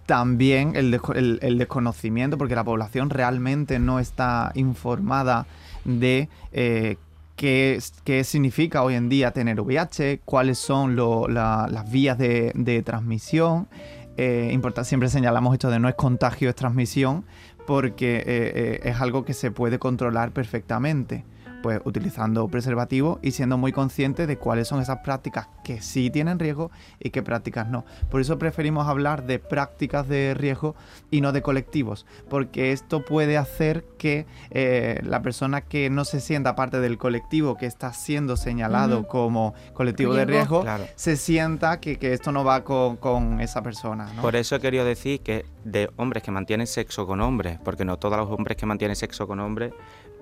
también 0.04 0.75
el, 0.75 0.92
desco- 0.92 1.14
el- 1.14 1.38
el 1.40 1.56
desconocimiento, 1.56 2.37
porque 2.37 2.56
la 2.56 2.64
población 2.64 3.11
realmente 3.11 3.78
no 3.78 4.00
está 4.00 4.50
informada 4.56 5.47
de 5.85 6.28
eh, 6.50 6.97
qué, 7.37 7.78
significa 8.25 8.83
hoy 8.83 8.94
en 8.94 9.09
día 9.09 9.30
tener 9.30 9.61
VIH, 9.61 10.23
cuáles 10.25 10.59
son 10.59 10.97
las 10.97 11.90
vías 11.92 12.18
de, 12.18 12.50
transmisión. 12.85 13.68
Eh, 14.16 14.50
siempre 14.83 15.09
señalamos 15.09 15.52
esto 15.52 15.71
de 15.71 15.78
no 15.78 15.88
es 15.88 15.94
contagio, 15.94 16.49
es 16.49 16.56
transmisión, 16.56 17.25
porque 17.64 18.80
es 18.83 19.00
algo 19.00 19.25
que 19.25 19.35
se 19.35 19.52
puede 19.52 19.78
controlar 19.78 20.33
perfectamente. 20.33 21.25
Pues 21.64 21.80
utilizando 21.87 22.47
preservativo 22.49 23.21
y 23.23 23.30
siendo 23.30 23.56
muy 23.56 23.73
consciente 23.73 24.26
de 24.26 24.37
cuáles 24.37 24.68
son 24.68 24.83
esas 24.83 24.99
prácticas 24.99 25.49
que 25.64 25.80
sí 25.80 26.11
tienen 26.11 26.38
riesgo 26.38 26.71
y 27.00 27.09
qué 27.09 27.23
prácticas 27.23 27.71
no. 27.71 27.87
Por 28.11 28.21
eso 28.21 28.38
preferimos 28.38 28.87
hablar 28.87 29.25
de 29.25 29.38
prácticas 29.38 30.06
de 30.06 30.35
riesgo 30.35 30.75
y 31.11 31.23
no 31.23 31.33
de 31.33 31.40
colectivos, 31.40 32.04
porque 32.28 32.73
esto 32.73 33.02
puede 33.02 33.38
hacer 33.38 33.87
que 33.97 34.26
eh, 34.50 35.00
la 35.04 35.23
persona 35.23 35.62
que 35.62 35.88
no 35.88 36.04
se 36.04 36.21
sienta 36.21 36.54
parte 36.54 36.80
del 36.80 36.99
colectivo 36.99 37.56
que 37.56 37.64
está 37.64 37.94
siendo 37.94 38.37
señalado 38.37 39.09
como 39.09 39.54
colectivo 39.73 40.12
de 40.12 40.26
Riesgo. 40.26 40.61
riesgo, 40.61 40.62
Claro. 40.64 40.85
se 40.97 41.16
sienta 41.16 41.80
que, 41.80 41.99
que 41.99 42.12
esto 42.12 42.30
no 42.30 42.44
va 42.44 42.62
con, 42.62 42.97
con 42.99 43.40
esa 43.40 43.62
persona. 43.62 44.12
¿no? 44.14 44.21
Por 44.21 44.37
eso 44.37 44.54
he 44.56 44.61
querido 44.61 44.85
decir 44.85 45.23
que 45.23 45.47
de 45.64 45.88
hombres 45.97 46.23
que 46.23 46.30
mantienen 46.30 46.66
sexo 46.66 47.06
con 47.06 47.23
hombres, 47.23 47.59
porque 47.64 47.87
no 47.87 47.97
todos 47.97 48.18
los 48.18 48.28
hombres 48.28 48.59
que 48.59 48.66
mantienen 48.66 48.97
sexo 48.97 49.26
con 49.26 49.40
hombres 49.40 49.73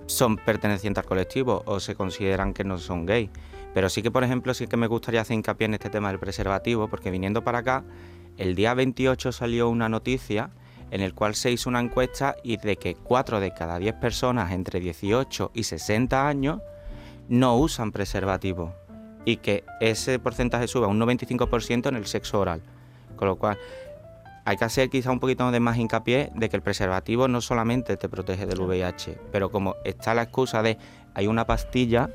son 0.05 0.37
pertenecientes 0.37 1.03
al 1.03 1.07
colectivo 1.07 1.63
o 1.65 1.79
se 1.79 1.95
consideran 1.95 2.53
que 2.53 2.63
no 2.63 2.77
son 2.77 3.05
gay. 3.05 3.29
Pero 3.73 3.89
sí 3.89 4.01
que, 4.01 4.11
por 4.11 4.23
ejemplo, 4.23 4.53
sí 4.53 4.67
que 4.67 4.77
me 4.77 4.87
gustaría 4.87 5.21
hacer 5.21 5.35
hincapié 5.35 5.65
en 5.65 5.73
este 5.73 5.89
tema 5.89 6.09
del 6.09 6.19
preservativo, 6.19 6.87
porque 6.87 7.11
viniendo 7.11 7.43
para 7.43 7.59
acá, 7.59 7.83
el 8.37 8.55
día 8.55 8.73
28 8.73 9.31
salió 9.31 9.69
una 9.69 9.89
noticia 9.89 10.51
en 10.91 11.01
el 11.01 11.15
cual 11.15 11.33
se 11.33 11.51
hizo 11.51 11.69
una 11.69 11.79
encuesta 11.79 12.35
y 12.43 12.57
de 12.57 12.75
que 12.75 12.95
4 12.95 13.39
de 13.39 13.53
cada 13.53 13.79
10 13.79 13.95
personas 13.95 14.51
entre 14.51 14.79
18 14.79 15.51
y 15.53 15.63
60 15.63 16.27
años 16.27 16.61
no 17.27 17.57
usan 17.57 17.91
preservativo 17.91 18.75
y 19.25 19.37
que 19.37 19.63
ese 19.79 20.19
porcentaje 20.19 20.67
sube 20.67 20.85
a 20.85 20.89
un 20.89 20.99
95% 20.99 21.87
en 21.87 21.95
el 21.95 22.05
sexo 22.05 22.39
oral. 22.39 22.61
Con 23.15 23.27
lo 23.27 23.37
cual, 23.37 23.57
hay 24.45 24.57
que 24.57 24.65
hacer 24.65 24.89
quizá 24.89 25.11
un 25.11 25.19
poquito 25.19 25.49
de 25.51 25.59
más 25.59 25.77
hincapié 25.77 26.31
de 26.35 26.49
que 26.49 26.55
el 26.57 26.61
preservativo 26.61 27.27
no 27.27 27.41
solamente 27.41 27.95
te 27.97 28.09
protege 28.09 28.45
del 28.45 28.59
VIH, 28.61 29.17
pero 29.31 29.49
como 29.51 29.75
está 29.85 30.13
la 30.13 30.23
excusa 30.23 30.61
de 30.61 30.77
hay 31.13 31.27
una 31.27 31.45
pastilla, 31.45 32.09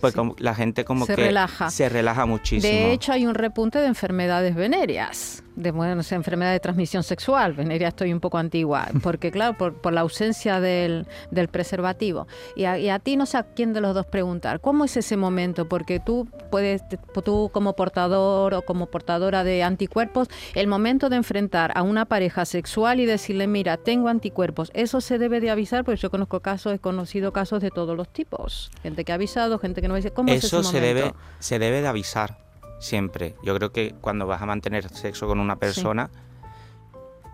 pues 0.00 0.14
como 0.14 0.34
la 0.38 0.54
gente 0.54 0.84
como 0.84 1.06
Se 1.06 1.14
que 1.16 1.24
relaja. 1.26 1.70
se 1.70 1.88
relaja 1.88 2.24
muchísimo. 2.26 2.72
De 2.72 2.92
hecho, 2.92 3.12
hay 3.12 3.26
un 3.26 3.34
repunte 3.34 3.78
de 3.78 3.86
enfermedades 3.86 4.54
venéreas, 4.54 5.42
de 5.56 5.70
bueno, 5.70 6.02
esa 6.02 6.14
enfermedad 6.14 6.52
de 6.52 6.60
transmisión 6.60 7.02
sexual. 7.02 7.54
Venérea 7.54 7.88
estoy 7.88 8.12
un 8.12 8.20
poco 8.20 8.38
antigua, 8.38 8.86
porque 9.02 9.30
claro, 9.30 9.56
por, 9.56 9.74
por 9.74 9.92
la 9.92 10.02
ausencia 10.02 10.60
del, 10.60 11.06
del 11.30 11.48
preservativo. 11.48 12.28
Y 12.54 12.64
a, 12.64 12.78
y 12.78 12.88
a 12.88 12.98
ti 12.98 13.16
no 13.16 13.26
sé 13.26 13.38
a 13.38 13.42
quién 13.42 13.72
de 13.72 13.80
los 13.80 13.94
dos 13.94 14.06
preguntar, 14.06 14.60
¿cómo 14.60 14.84
es 14.84 14.96
ese 14.96 15.16
momento? 15.16 15.68
Porque 15.68 15.98
tú 15.98 16.28
puedes, 16.50 16.82
tú 17.24 17.50
como 17.52 17.74
portador 17.74 18.54
o 18.54 18.62
como 18.62 18.86
portadora 18.86 19.42
de 19.44 19.62
anticuerpos, 19.62 20.28
el 20.54 20.66
momento 20.66 21.08
de 21.08 21.16
enfrentar 21.16 21.72
a 21.74 21.82
una 21.82 22.04
pareja 22.04 22.44
sexual 22.44 23.00
y 23.00 23.06
decirle, 23.06 23.46
mira, 23.46 23.76
tengo 23.78 24.08
anticuerpos, 24.08 24.70
eso 24.74 25.00
se 25.00 25.18
debe 25.18 25.40
de 25.40 25.50
avisar, 25.50 25.84
porque 25.84 26.00
yo 26.00 26.10
conozco 26.10 26.40
casos, 26.40 26.74
he 26.74 26.78
conocido 26.78 27.32
casos 27.32 27.62
de 27.62 27.70
todos 27.70 27.96
los 27.96 28.08
tipos. 28.08 28.70
Gente 28.82 29.04
que 29.04 29.12
ha 29.12 29.16
avisado, 29.16 29.58
gente 29.58 29.80
que 29.80 29.88
no 29.88 29.94
ha 29.94 29.96
avisado. 29.96 30.14
¿Cómo 30.14 30.32
es 30.32 30.44
Eso 30.44 30.60
ese 30.60 30.68
se 30.68 30.76
momento? 30.78 31.00
debe, 31.00 31.14
se 31.38 31.58
debe 31.58 31.80
de 31.80 31.88
avisar 31.88 32.45
siempre. 32.78 33.34
Yo 33.42 33.54
creo 33.56 33.72
que 33.72 33.94
cuando 34.00 34.26
vas 34.26 34.42
a 34.42 34.46
mantener 34.46 34.88
sexo 34.88 35.26
con 35.26 35.38
una 35.40 35.56
persona 35.56 36.10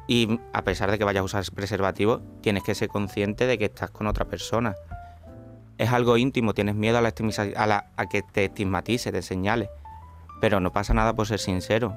y 0.08 0.40
a 0.52 0.62
pesar 0.62 0.90
de 0.90 0.98
que 0.98 1.04
vayas 1.04 1.20
a 1.22 1.24
usar 1.24 1.44
preservativo, 1.54 2.20
tienes 2.40 2.62
que 2.62 2.74
ser 2.74 2.88
consciente 2.88 3.46
de 3.46 3.58
que 3.58 3.66
estás 3.66 3.90
con 3.90 4.06
otra 4.06 4.24
persona. 4.24 4.74
Es 5.78 5.90
algo 5.90 6.16
íntimo, 6.16 6.54
tienes 6.54 6.74
miedo 6.74 6.98
a, 6.98 7.00
la 7.00 7.12
a, 7.56 7.66
la- 7.66 7.86
a 7.96 8.06
que 8.06 8.22
te 8.22 8.44
estigmatice, 8.46 9.10
te 9.12 9.22
señale. 9.22 9.70
Pero 10.40 10.60
no 10.60 10.72
pasa 10.72 10.92
nada 10.92 11.14
por 11.14 11.26
ser 11.26 11.38
sincero. 11.38 11.96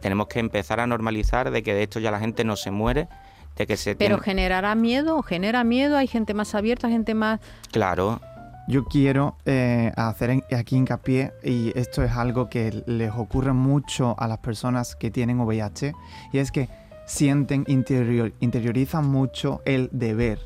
Tenemos 0.00 0.26
que 0.28 0.40
empezar 0.40 0.80
a 0.80 0.86
normalizar 0.86 1.50
de 1.50 1.62
que 1.62 1.74
de 1.74 1.82
esto 1.84 2.00
ya 2.00 2.10
la 2.10 2.20
gente 2.20 2.44
no 2.44 2.56
se 2.56 2.70
muere, 2.70 3.08
de 3.56 3.66
que 3.66 3.76
se 3.76 3.94
Pero 3.96 4.16
tiene- 4.16 4.22
generará 4.24 4.74
miedo, 4.74 5.20
genera 5.22 5.64
miedo, 5.64 5.96
hay 5.96 6.06
gente 6.06 6.32
más 6.34 6.54
abierta, 6.54 6.88
gente 6.88 7.14
más... 7.14 7.40
Claro, 7.70 8.20
Yo 8.68 8.84
quiero 8.84 9.36
eh, 9.44 9.92
hacer 9.96 10.44
aquí 10.56 10.76
hincapié, 10.76 11.32
y 11.42 11.76
esto 11.76 12.02
es 12.02 12.12
algo 12.12 12.48
que 12.48 12.82
les 12.86 13.10
ocurre 13.12 13.52
mucho 13.52 14.14
a 14.18 14.28
las 14.28 14.38
personas 14.38 14.94
que 14.94 15.10
tienen 15.10 15.40
VIH, 15.40 15.92
y 16.32 16.38
es 16.38 16.52
que 16.52 16.68
sienten, 17.06 17.64
interior- 17.66 18.32
interiorizan 18.40 19.06
mucho 19.08 19.60
el 19.64 19.88
deber, 19.92 20.38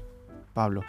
Pablo. 0.55 0.83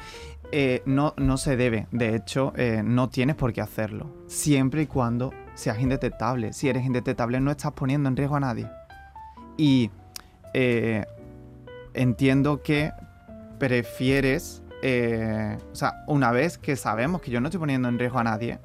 Eh, 0.54 0.82
no, 0.86 1.14
no 1.18 1.36
se 1.36 1.58
debe, 1.58 1.88
de 1.92 2.16
hecho, 2.16 2.54
eh, 2.56 2.82
no 2.84 3.10
tienes 3.10 3.36
por 3.36 3.52
qué 3.52 3.60
hacerlo, 3.60 4.10
siempre 4.28 4.84
y 4.84 4.88
cuando 4.88 5.34
seas 5.56 5.80
indetectable. 5.82 6.54
Si 6.54 6.70
eres 6.70 6.86
indetectable 6.86 7.42
no 7.42 7.52
estás 7.52 7.74
poniendo 7.74 8.08
en 8.08 8.16
riesgo 8.16 8.38
a 8.38 8.40
nadie. 8.40 8.70
Y 9.58 9.92
entiendo 11.94 12.62
que 12.64 12.92
prefieres, 13.60 14.62
eh, 14.82 15.58
o 15.72 15.76
sea, 15.76 16.04
una 16.08 16.32
vez 16.32 16.58
que 16.58 16.76
sabemos 16.76 17.22
que 17.22 17.32
yo 17.32 17.42
no 17.42 17.48
estoy 17.48 17.60
poniendo 17.60 17.90
en 17.90 18.00
riesgo 18.00 18.20
a 18.20 18.24
nadie 18.24 18.60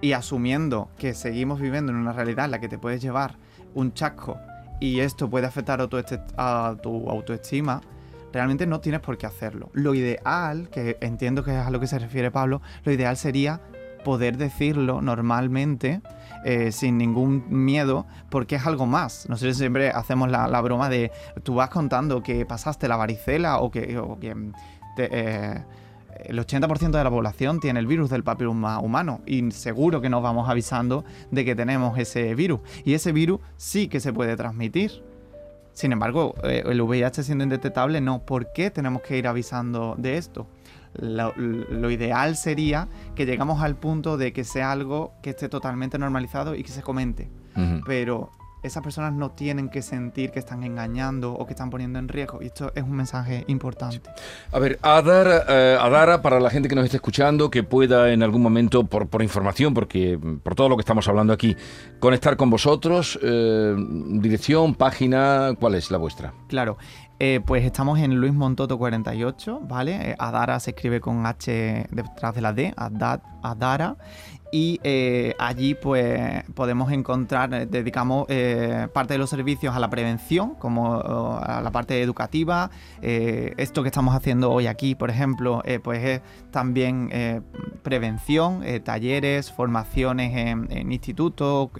y 0.00 0.12
asumiendo 0.12 0.90
que 0.96 1.14
seguimos 1.14 1.60
viviendo 1.60 1.92
en 1.92 1.98
una 1.98 2.12
realidad 2.12 2.46
en 2.46 2.52
la 2.52 2.60
que 2.60 2.68
te 2.68 2.78
puedes 2.78 3.02
llevar 3.02 3.36
un 3.74 3.92
chasco 3.92 4.38
y 4.80 5.00
esto 5.00 5.28
puede 5.28 5.46
afectar 5.46 5.80
a 5.80 5.88
tu, 5.88 5.98
este- 5.98 6.20
autoestima, 6.36 7.80
realmente 8.32 8.66
no 8.66 8.80
tienes 8.80 9.00
por 9.00 9.18
qué 9.18 9.26
hacerlo. 9.26 9.70
Lo 9.72 9.94
ideal, 9.94 10.68
que 10.70 10.96
entiendo 11.00 11.42
que 11.42 11.50
es 11.58 11.66
a 11.66 11.70
lo 11.70 11.80
que 11.80 11.86
se 11.86 11.98
refiere 11.98 12.30
Pablo, 12.30 12.62
lo 12.84 12.92
ideal 12.92 13.16
sería 13.16 13.60
poder 14.04 14.36
decirlo 14.36 15.02
normalmente, 15.02 16.00
eh, 16.44 16.70
sin 16.72 16.98
ningún 16.98 17.44
miedo, 17.48 18.06
porque 18.30 18.56
es 18.56 18.66
algo 18.66 18.86
más. 18.86 19.28
Nosotros 19.28 19.56
siempre 19.56 19.90
hacemos 19.90 20.30
la, 20.30 20.60
broma 20.60 20.88
de, 20.88 21.10
tú 21.42 21.56
vas 21.56 21.70
contando 21.70 22.22
que 22.22 22.46
pasaste 22.46 22.86
la 22.88 22.96
varicela 22.96 23.58
o 23.58 23.70
que, 23.70 23.98
te- 24.98 25.08
eh, 25.10 25.62
el 26.24 26.38
80% 26.38 26.98
de 26.98 27.04
la 27.04 27.10
población 27.10 27.60
tiene 27.60 27.78
el 27.78 27.86
virus 27.86 28.10
del 28.10 28.24
papiloma 28.24 28.80
humano 28.80 29.20
y 29.24 29.50
seguro 29.52 30.00
que 30.00 30.08
nos 30.10 30.20
vamos 30.22 30.48
avisando 30.48 31.04
de 31.30 31.44
que 31.44 31.54
tenemos 31.54 31.96
ese 31.98 32.34
virus. 32.34 32.58
Y 32.84 32.94
ese 32.94 33.12
virus 33.12 33.40
sí 33.56 33.86
que 33.88 34.00
se 34.00 34.12
puede 34.12 34.36
transmitir. 34.36 35.02
Sin 35.72 35.92
embargo, 35.92 36.34
eh, 36.42 36.64
el 36.66 36.80
VIH 36.82 37.22
siendo 37.22 37.44
indetectable, 37.44 38.00
no. 38.00 38.18
¿Por 38.24 38.52
qué 38.52 38.70
tenemos 38.72 39.00
que 39.02 39.16
ir 39.16 39.28
avisando 39.28 39.94
de 39.96 40.16
esto? 40.16 40.48
Lo, 40.94 41.32
lo 41.36 41.90
ideal 41.90 42.34
sería 42.34 42.88
que 43.14 43.24
llegamos 43.26 43.62
al 43.62 43.76
punto 43.76 44.16
de 44.16 44.32
que 44.32 44.42
sea 44.42 44.72
algo 44.72 45.12
que 45.22 45.30
esté 45.30 45.48
totalmente 45.48 45.98
normalizado 45.98 46.56
y 46.56 46.64
que 46.64 46.70
se 46.72 46.82
comente. 46.82 47.28
Pero 47.86 48.30
esas 48.62 48.82
personas 48.82 49.12
no 49.12 49.30
tienen 49.30 49.68
que 49.68 49.82
sentir 49.82 50.30
que 50.30 50.38
están 50.38 50.64
engañando 50.64 51.32
o 51.32 51.46
que 51.46 51.52
están 51.52 51.70
poniendo 51.70 51.98
en 51.98 52.08
riesgo. 52.08 52.40
Y 52.42 52.46
esto 52.46 52.72
es 52.74 52.82
un 52.82 52.92
mensaje 52.92 53.44
importante. 53.48 54.00
A 54.52 54.58
ver, 54.58 54.78
Adara, 54.82 55.44
eh, 55.48 55.78
Adara, 55.80 56.22
para 56.22 56.40
la 56.40 56.50
gente 56.50 56.68
que 56.68 56.74
nos 56.74 56.84
esté 56.84 56.96
escuchando, 56.96 57.50
que 57.50 57.62
pueda 57.62 58.12
en 58.12 58.22
algún 58.22 58.42
momento, 58.42 58.84
por, 58.84 59.06
por 59.08 59.22
información, 59.22 59.74
porque 59.74 60.16
mm, 60.16 60.38
por 60.38 60.54
todo 60.54 60.68
lo 60.68 60.76
que 60.76 60.80
estamos 60.82 61.06
hablando 61.08 61.32
aquí, 61.32 61.56
conectar 62.00 62.36
con 62.36 62.50
vosotros, 62.50 63.18
eh, 63.22 63.74
dirección, 64.10 64.74
página, 64.74 65.52
¿cuál 65.58 65.74
es 65.74 65.90
la 65.90 65.98
vuestra? 65.98 66.32
Claro, 66.48 66.78
eh, 67.20 67.40
pues 67.44 67.64
estamos 67.64 67.98
en 67.98 68.14
Luis 68.16 68.32
Montoto 68.32 68.78
48, 68.78 69.60
¿vale? 69.64 70.14
Adara 70.18 70.60
se 70.60 70.70
escribe 70.70 71.00
con 71.00 71.26
H 71.26 71.86
detrás 71.90 72.34
de 72.34 72.40
la 72.40 72.52
D, 72.52 72.72
Adad- 72.76 73.22
Adara. 73.42 73.96
Y 74.50 74.80
eh, 74.82 75.34
allí 75.38 75.74
pues 75.74 76.44
podemos 76.54 76.90
encontrar, 76.90 77.52
eh, 77.52 77.66
dedicamos 77.66 78.26
eh, 78.28 78.88
parte 78.94 79.14
de 79.14 79.18
los 79.18 79.28
servicios 79.28 79.76
a 79.76 79.78
la 79.78 79.90
prevención, 79.90 80.54
como 80.54 81.00
a 81.00 81.60
la 81.62 81.70
parte 81.70 82.00
educativa. 82.02 82.70
Esto 83.00 83.82
que 83.82 83.88
estamos 83.88 84.14
haciendo 84.14 84.50
hoy 84.50 84.66
aquí, 84.66 84.94
por 84.94 85.10
ejemplo, 85.10 85.62
pues 85.82 86.04
es 86.04 86.20
también 86.50 87.10
prevención, 87.82 88.62
talleres, 88.84 89.52
formaciones 89.52 90.36
en, 90.36 90.68
en 90.70 90.92
institutos, 90.92 91.70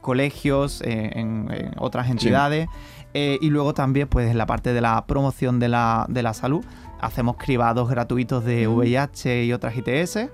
colegios, 0.00 0.80
en, 0.82 1.50
en 1.52 1.72
otras 1.78 2.10
entidades. 2.10 2.68
Y 3.14 3.50
luego 3.50 3.74
también, 3.74 4.08
pues 4.08 4.30
en 4.30 4.38
la 4.38 4.46
parte 4.46 4.72
de 4.72 4.80
la 4.80 5.04
promoción 5.06 5.58
de 5.58 5.68
la, 5.68 6.06
de 6.08 6.22
la 6.22 6.34
salud, 6.34 6.64
hacemos 7.00 7.36
cribados 7.36 7.90
gratuitos 7.90 8.44
de 8.44 8.66
VIH 8.68 9.44
y 9.44 9.52
otras 9.52 9.74
ITS, 9.76 10.30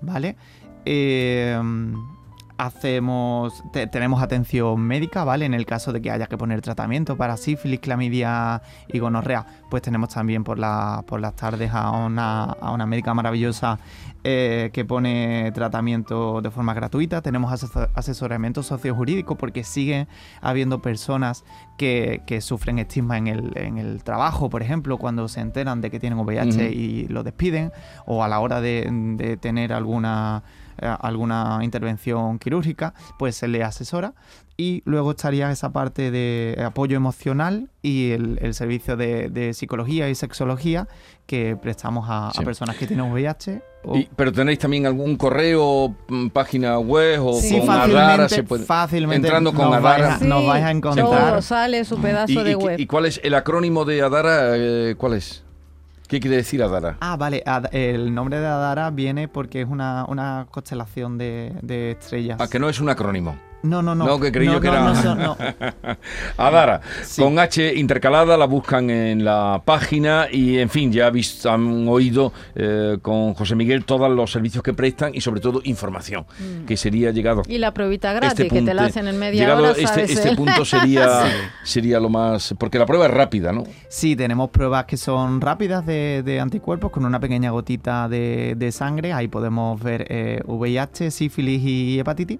¿vale? 0.00 0.36
Eh, 0.84 1.60
hacemos, 2.58 3.62
te- 3.72 3.86
tenemos 3.88 4.22
atención 4.22 4.80
médica, 4.80 5.24
¿vale? 5.24 5.44
En 5.46 5.54
el 5.54 5.66
caso 5.66 5.92
de 5.92 6.00
que 6.00 6.10
haya 6.10 6.26
que 6.26 6.36
poner 6.38 6.60
tratamiento 6.60 7.16
para 7.16 7.36
sífilis, 7.36 7.80
clamidia 7.80 8.62
y 8.88 8.98
gonorrea, 9.00 9.44
pues 9.68 9.82
tenemos 9.82 10.10
también 10.10 10.44
por, 10.44 10.58
la, 10.60 11.02
por 11.06 11.20
las 11.20 11.34
tardes 11.34 11.72
a 11.72 11.90
una, 11.90 12.44
a 12.44 12.70
una 12.72 12.86
médica 12.86 13.14
maravillosa 13.14 13.78
eh, 14.22 14.70
que 14.72 14.84
pone 14.84 15.50
tratamiento 15.52 16.40
de 16.40 16.50
forma 16.52 16.72
gratuita. 16.72 17.20
Tenemos 17.20 17.50
asesor- 17.52 17.90
asesoramiento 17.94 18.62
sociojurídico 18.62 19.34
porque 19.36 19.64
sigue 19.64 20.06
habiendo 20.40 20.80
personas 20.80 21.44
que, 21.76 22.22
que 22.26 22.40
sufren 22.40 22.78
estigma 22.78 23.18
en 23.18 23.26
el, 23.26 23.52
en 23.56 23.78
el 23.78 24.04
trabajo, 24.04 24.50
por 24.50 24.62
ejemplo, 24.62 24.98
cuando 24.98 25.26
se 25.26 25.40
enteran 25.40 25.80
de 25.80 25.90
que 25.90 25.98
tienen 25.98 26.18
VIH 26.20 26.70
y 26.70 27.08
lo 27.08 27.24
despiden, 27.24 27.72
o 28.06 28.22
a 28.22 28.28
la 28.28 28.38
hora 28.38 28.60
de, 28.60 28.88
de 29.16 29.36
tener 29.36 29.72
alguna, 29.72 30.44
alguna 30.80 31.58
intervención 31.62 32.38
quirúrgica, 32.38 32.94
pues 33.18 33.36
se 33.36 33.48
le 33.48 33.62
asesora. 33.62 34.14
Y 34.56 34.82
luego 34.84 35.12
estaría 35.12 35.50
esa 35.50 35.72
parte 35.72 36.10
de 36.10 36.62
apoyo 36.64 36.96
emocional 36.96 37.70
y 37.80 38.10
el, 38.10 38.38
el 38.42 38.54
servicio 38.54 38.96
de, 38.96 39.28
de 39.30 39.54
psicología 39.54 40.08
y 40.10 40.14
sexología 40.14 40.86
que 41.26 41.56
prestamos 41.56 42.06
a, 42.08 42.30
personas 42.44 42.76
que 42.76 42.86
tienen 42.86 43.10
VIH. 43.10 43.62
o- 43.84 43.96
Y- 43.96 44.08
pero 44.14 44.30
tenéis 44.30 44.58
también 44.58 44.84
algún 44.86 45.16
correo, 45.16 45.96
mm, 46.08 46.28
página 46.28 46.78
web 46.78 47.24
o 47.24 47.40
Sí, 47.40 47.56
con 47.58 47.66
fácilmente, 47.66 47.98
Adara 48.04 48.28
se 48.28 48.42
puede. 48.44 48.64
fácilmente 48.64 49.26
entrando 49.26 49.52
con 49.54 49.64
nos 49.70 49.76
Adara. 49.78 50.08
vais 50.08 50.22
a- 50.22 50.24
nos 50.26 50.46
vais 50.46 50.64
a 50.64 50.70
encontrar. 50.70 51.06
Todo 51.06 51.42
sale 51.42 51.84
su 51.84 51.98
pedazo 52.00 52.32
¿Y, 52.32 52.44
de 52.44 52.50
y- 52.50 52.54
web. 52.54 52.78
y 52.78 52.86
cuál 52.86 53.06
es 53.06 53.20
el 53.24 53.34
acrónimo 53.34 53.84
de 53.86 54.02
Adara? 54.02 54.54
eh, 54.56 54.94
¿Cuál 54.98 55.14
es? 55.14 55.41
¿Qué 56.12 56.20
quiere 56.20 56.36
decir 56.36 56.62
Adara? 56.62 56.98
Ah, 57.00 57.16
vale. 57.16 57.42
Ad- 57.46 57.74
el 57.74 58.12
nombre 58.14 58.38
de 58.38 58.46
Adara 58.46 58.90
viene 58.90 59.28
porque 59.28 59.62
es 59.62 59.66
una, 59.66 60.04
una 60.06 60.46
constelación 60.50 61.16
de, 61.16 61.54
de 61.62 61.92
estrellas. 61.92 62.36
Ah, 62.38 62.48
que 62.48 62.58
no 62.58 62.68
es 62.68 62.80
un 62.80 62.90
acrónimo. 62.90 63.34
No, 63.62 63.80
no, 63.82 63.94
no. 63.94 64.06
No, 64.06 64.20
que 64.20 64.32
creí 64.32 64.46
yo 64.46 64.60
que 64.60 64.68
era- 64.68 64.82
no, 64.82 64.94
son- 64.94 65.18
no. 65.18 65.36
Adara, 66.36 66.80
Sí. 67.04 67.22
con 67.22 67.38
H 67.38 67.74
intercalada, 67.74 68.36
la 68.36 68.46
buscan 68.46 68.90
en 68.90 69.24
la 69.24 69.62
página 69.64 70.26
y, 70.30 70.58
en 70.58 70.68
fin, 70.68 70.92
ya 70.92 71.10
visto, 71.10 71.50
han 71.50 71.86
oído 71.88 72.32
eh, 72.54 72.98
con 73.02 73.34
José 73.34 73.54
Miguel 73.54 73.84
todos 73.84 74.10
los 74.10 74.30
servicios 74.32 74.62
que 74.62 74.72
prestan 74.74 75.14
y, 75.14 75.20
sobre 75.20 75.40
todo, 75.40 75.60
información, 75.64 76.24
que 76.66 76.76
sería 76.76 77.10
llegado 77.10 77.42
Y 77.48 77.58
la 77.58 77.72
pruebita 77.72 78.12
gratis, 78.12 78.40
este 78.40 78.48
que 78.54 78.62
te 78.62 78.74
la 78.74 78.84
hacen 78.84 79.06
en 79.08 79.18
media 79.18 79.42
llegado 79.42 79.62
hora, 79.62 79.70
este, 79.72 79.86
sabes, 79.86 80.10
este 80.10 80.30
¿eh? 80.30 80.36
punto 80.36 80.64
sería, 80.64 81.24
sería 81.62 82.00
lo 82.00 82.08
más... 82.08 82.54
Porque 82.58 82.78
la 82.78 82.86
prueba 82.86 83.06
es 83.06 83.12
rápida, 83.12 83.52
¿no? 83.52 83.64
Sí, 83.88 84.16
tenemos 84.16 84.50
pruebas 84.50 84.84
que 84.86 84.96
son 84.96 85.40
rápidas 85.40 85.84
de, 85.86 86.22
de 86.24 86.40
anticuerpos 86.40 86.90
con 86.90 87.04
una 87.04 87.20
pequeña 87.20 87.50
gotita 87.50 88.08
de, 88.08 88.54
de 88.56 88.72
sangre. 88.72 89.12
Ahí 89.12 89.28
podemos 89.28 89.80
ver 89.82 90.06
eh, 90.08 90.40
VIH, 90.46 91.10
sífilis 91.10 91.62
y 91.64 91.98
hepatitis. 92.00 92.38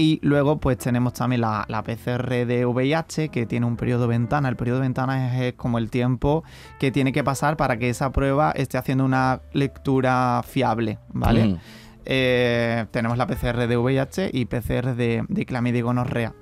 Y 0.00 0.20
luego 0.22 0.60
pues 0.60 0.78
tenemos 0.78 1.14
también 1.14 1.40
la, 1.40 1.64
la 1.66 1.82
PCR 1.82 2.46
de 2.46 2.64
VIH 2.64 3.30
que 3.30 3.46
tiene 3.46 3.66
un 3.66 3.76
periodo 3.76 4.06
ventana. 4.06 4.48
El 4.48 4.54
periodo 4.54 4.78
ventana 4.78 5.34
es, 5.34 5.42
es 5.42 5.54
como 5.54 5.76
el 5.76 5.90
tiempo 5.90 6.44
que 6.78 6.92
tiene 6.92 7.12
que 7.12 7.24
pasar 7.24 7.56
para 7.56 7.78
que 7.78 7.88
esa 7.90 8.12
prueba 8.12 8.52
esté 8.52 8.78
haciendo 8.78 9.04
una 9.04 9.40
lectura 9.52 10.44
fiable, 10.46 11.00
¿vale? 11.08 11.48
Mm. 11.48 11.58
Eh, 12.04 12.86
tenemos 12.92 13.18
la 13.18 13.26
PCR 13.26 13.66
de 13.66 13.76
VIH 13.76 14.30
y 14.32 14.44
PCR 14.44 14.94
de, 14.94 15.24
de 15.28 15.44
clamidia 15.44 15.80
y 15.80 15.82
gonorrea. 15.82 16.32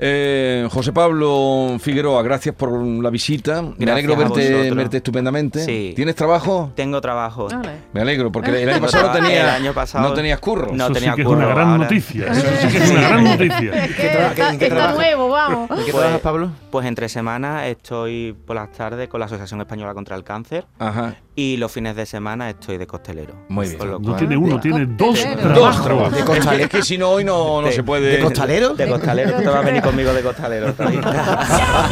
Eh, 0.00 0.68
José 0.70 0.92
Pablo 0.92 1.76
Figueroa, 1.80 2.22
gracias 2.22 2.54
por 2.54 2.70
la 2.80 3.10
visita. 3.10 3.62
Me 3.78 3.90
alegro 3.90 4.14
verte, 4.14 4.70
verte 4.72 4.98
estupendamente. 4.98 5.64
Sí. 5.64 5.92
¿Tienes 5.96 6.14
trabajo? 6.14 6.70
Tengo 6.76 7.00
trabajo. 7.00 7.48
Vale. 7.48 7.78
Me 7.92 8.02
alegro, 8.02 8.30
porque 8.30 8.50
el 8.50 8.68
año 8.68 8.74
Tengo 8.74 8.86
pasado, 8.86 9.10
tenía, 9.12 9.40
El 9.42 9.48
año 9.62 9.72
pasado- 9.74 10.08
no 10.08 10.14
tenías 10.14 10.38
curro. 10.38 10.68
No 10.72 10.84
Eso 10.84 10.92
tenía 10.92 11.10
sí 11.10 11.16
que 11.16 11.22
es 11.22 11.26
curro, 11.26 11.38
una 11.40 11.48
gran 11.48 11.68
ahora- 11.70 11.82
noticia. 11.82 12.26
Eso 12.28 12.46
sí 12.60 12.68
que 12.68 12.78
es 12.78 12.90
una 12.92 13.00
gran 13.08 13.24
noticia. 13.24 13.70
Qué 13.96 14.06
está 14.06 14.68
trabajas? 14.68 14.94
nuevo, 14.96 15.28
vamos. 15.30 15.70
¿En 15.76 15.84
qué 15.84 15.90
trabajas, 15.90 16.20
Pablo? 16.20 16.50
Pues 16.70 16.86
entre 16.86 17.08
semanas 17.08 17.66
estoy 17.66 18.36
por 18.46 18.54
las 18.54 18.70
tardes 18.70 19.08
con 19.08 19.18
la 19.18 19.26
Asociación 19.26 19.60
Española 19.62 19.94
contra 19.94 20.14
el 20.14 20.22
Cáncer 20.22 20.64
Ajá. 20.78 21.16
y 21.34 21.56
los 21.56 21.72
fines 21.72 21.96
de 21.96 22.06
semana 22.06 22.48
estoy 22.50 22.78
de 22.78 22.86
costelero. 22.86 23.34
Muy 23.48 23.66
bien. 23.66 23.78
No 24.00 24.14
tiene 24.14 24.36
uno, 24.36 24.60
tiene 24.60 24.86
dos 24.86 25.18
trabajos. 25.40 26.12
De 26.12 26.18
Es 26.20 26.24
que, 26.24 26.30
costalero. 26.36 26.64
es 26.66 26.70
que 26.70 26.82
si 26.82 26.98
no, 26.98 27.08
hoy 27.10 27.24
no, 27.24 27.62
no 27.62 27.66
De- 27.66 27.72
se 27.72 27.82
puede. 27.82 28.16
¿De 28.16 28.22
costalero? 28.22 28.74
De 28.74 28.86
costalero, 28.86 29.17
te 29.26 29.46
vas 29.46 29.56
a 29.56 29.60
venir 29.62 29.82
conmigo 29.82 30.12
de 30.12 30.22
costalero. 30.22 30.74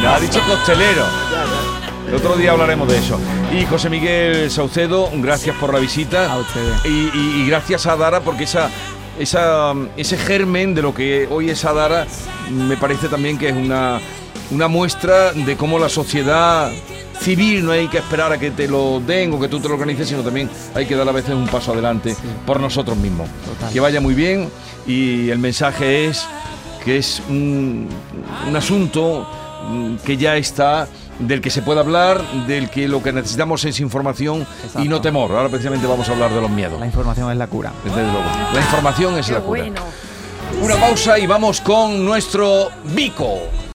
Ya 0.01 0.15
ha 0.15 0.19
dicho 0.19 0.39
costelero. 0.47 1.03
El 2.07 2.15
otro 2.15 2.35
día 2.37 2.51
hablaremos 2.51 2.87
de 2.87 2.97
eso. 2.97 3.19
Y 3.51 3.65
José 3.65 3.89
Miguel 3.89 4.49
Saucedo, 4.49 5.09
gracias 5.15 5.55
por 5.57 5.73
la 5.73 5.79
visita. 5.79 6.31
A 6.31 6.37
ustedes. 6.37 6.85
Y, 6.85 7.09
y- 7.13 7.41
y 7.43 7.47
gracias 7.47 7.85
a 7.85 7.93
Adara 7.93 8.21
porque 8.21 8.45
esa, 8.45 8.69
esa, 9.19 9.73
ese 9.97 10.17
germen 10.17 10.73
de 10.73 10.81
lo 10.81 10.93
que 10.93 11.27
hoy 11.29 11.49
es 11.49 11.65
Adara 11.65 12.05
me 12.49 12.77
parece 12.77 13.09
también 13.09 13.37
que 13.37 13.49
es 13.49 13.55
una, 13.55 13.99
una 14.51 14.67
muestra 14.69 15.33
de 15.33 15.57
cómo 15.57 15.79
la 15.79 15.89
sociedad 15.89 16.71
civil 17.19 17.65
no 17.65 17.71
hay 17.71 17.87
que 17.87 17.97
esperar 17.97 18.31
a 18.31 18.37
que 18.37 18.51
te 18.51 18.67
lo 18.67 19.01
den 19.05 19.33
o 19.33 19.39
que 19.39 19.47
tú 19.49 19.59
te 19.59 19.67
lo 19.67 19.73
organices, 19.73 20.07
sino 20.07 20.21
también 20.21 20.49
hay 20.75 20.85
que 20.85 20.95
dar 20.95 21.09
a 21.09 21.11
veces 21.11 21.33
un 21.33 21.47
paso 21.47 21.73
adelante 21.73 22.15
por 22.45 22.59
nosotros 22.61 22.95
mismos. 22.95 23.27
Total. 23.45 23.73
Que 23.73 23.79
vaya 23.81 23.99
muy 23.99 24.13
bien 24.13 24.49
y 24.85 25.29
el 25.29 25.39
mensaje 25.39 26.05
es 26.05 26.25
que 26.87 26.97
es 26.99 27.21
un, 27.27 27.85
un 28.47 28.55
asunto 28.55 29.27
mm, 29.69 29.95
que 30.05 30.15
ya 30.15 30.37
está 30.37 30.87
del 31.19 31.41
que 31.41 31.49
se 31.49 31.61
puede 31.61 31.81
hablar, 31.81 32.21
del 32.47 32.69
que 32.69 32.87
lo 32.87 33.03
que 33.03 33.11
necesitamos 33.11 33.65
es 33.65 33.81
información 33.81 34.47
y 34.79 34.87
no 34.87 35.01
temor. 35.01 35.31
Ahora 35.31 35.49
precisamente 35.49 35.85
vamos 35.85 36.07
a 36.07 36.13
hablar 36.13 36.31
de 36.31 36.39
los 36.39 36.49
miedos. 36.49 36.79
La 36.79 36.85
información 36.85 37.29
es 37.29 37.37
la 37.37 37.47
cura. 37.47 37.73
Desde 37.83 38.03
luego. 38.03 38.23
La 38.53 38.61
información 38.61 39.17
es 39.17 39.27
Qué 39.27 39.33
la 39.33 39.39
cura. 39.41 39.63
bueno. 39.63 39.81
Una 40.61 40.77
pausa 40.77 41.19
y 41.19 41.27
vamos 41.27 41.59
con 41.59 42.05
nuestro 42.05 42.69
Vico. 42.95 43.37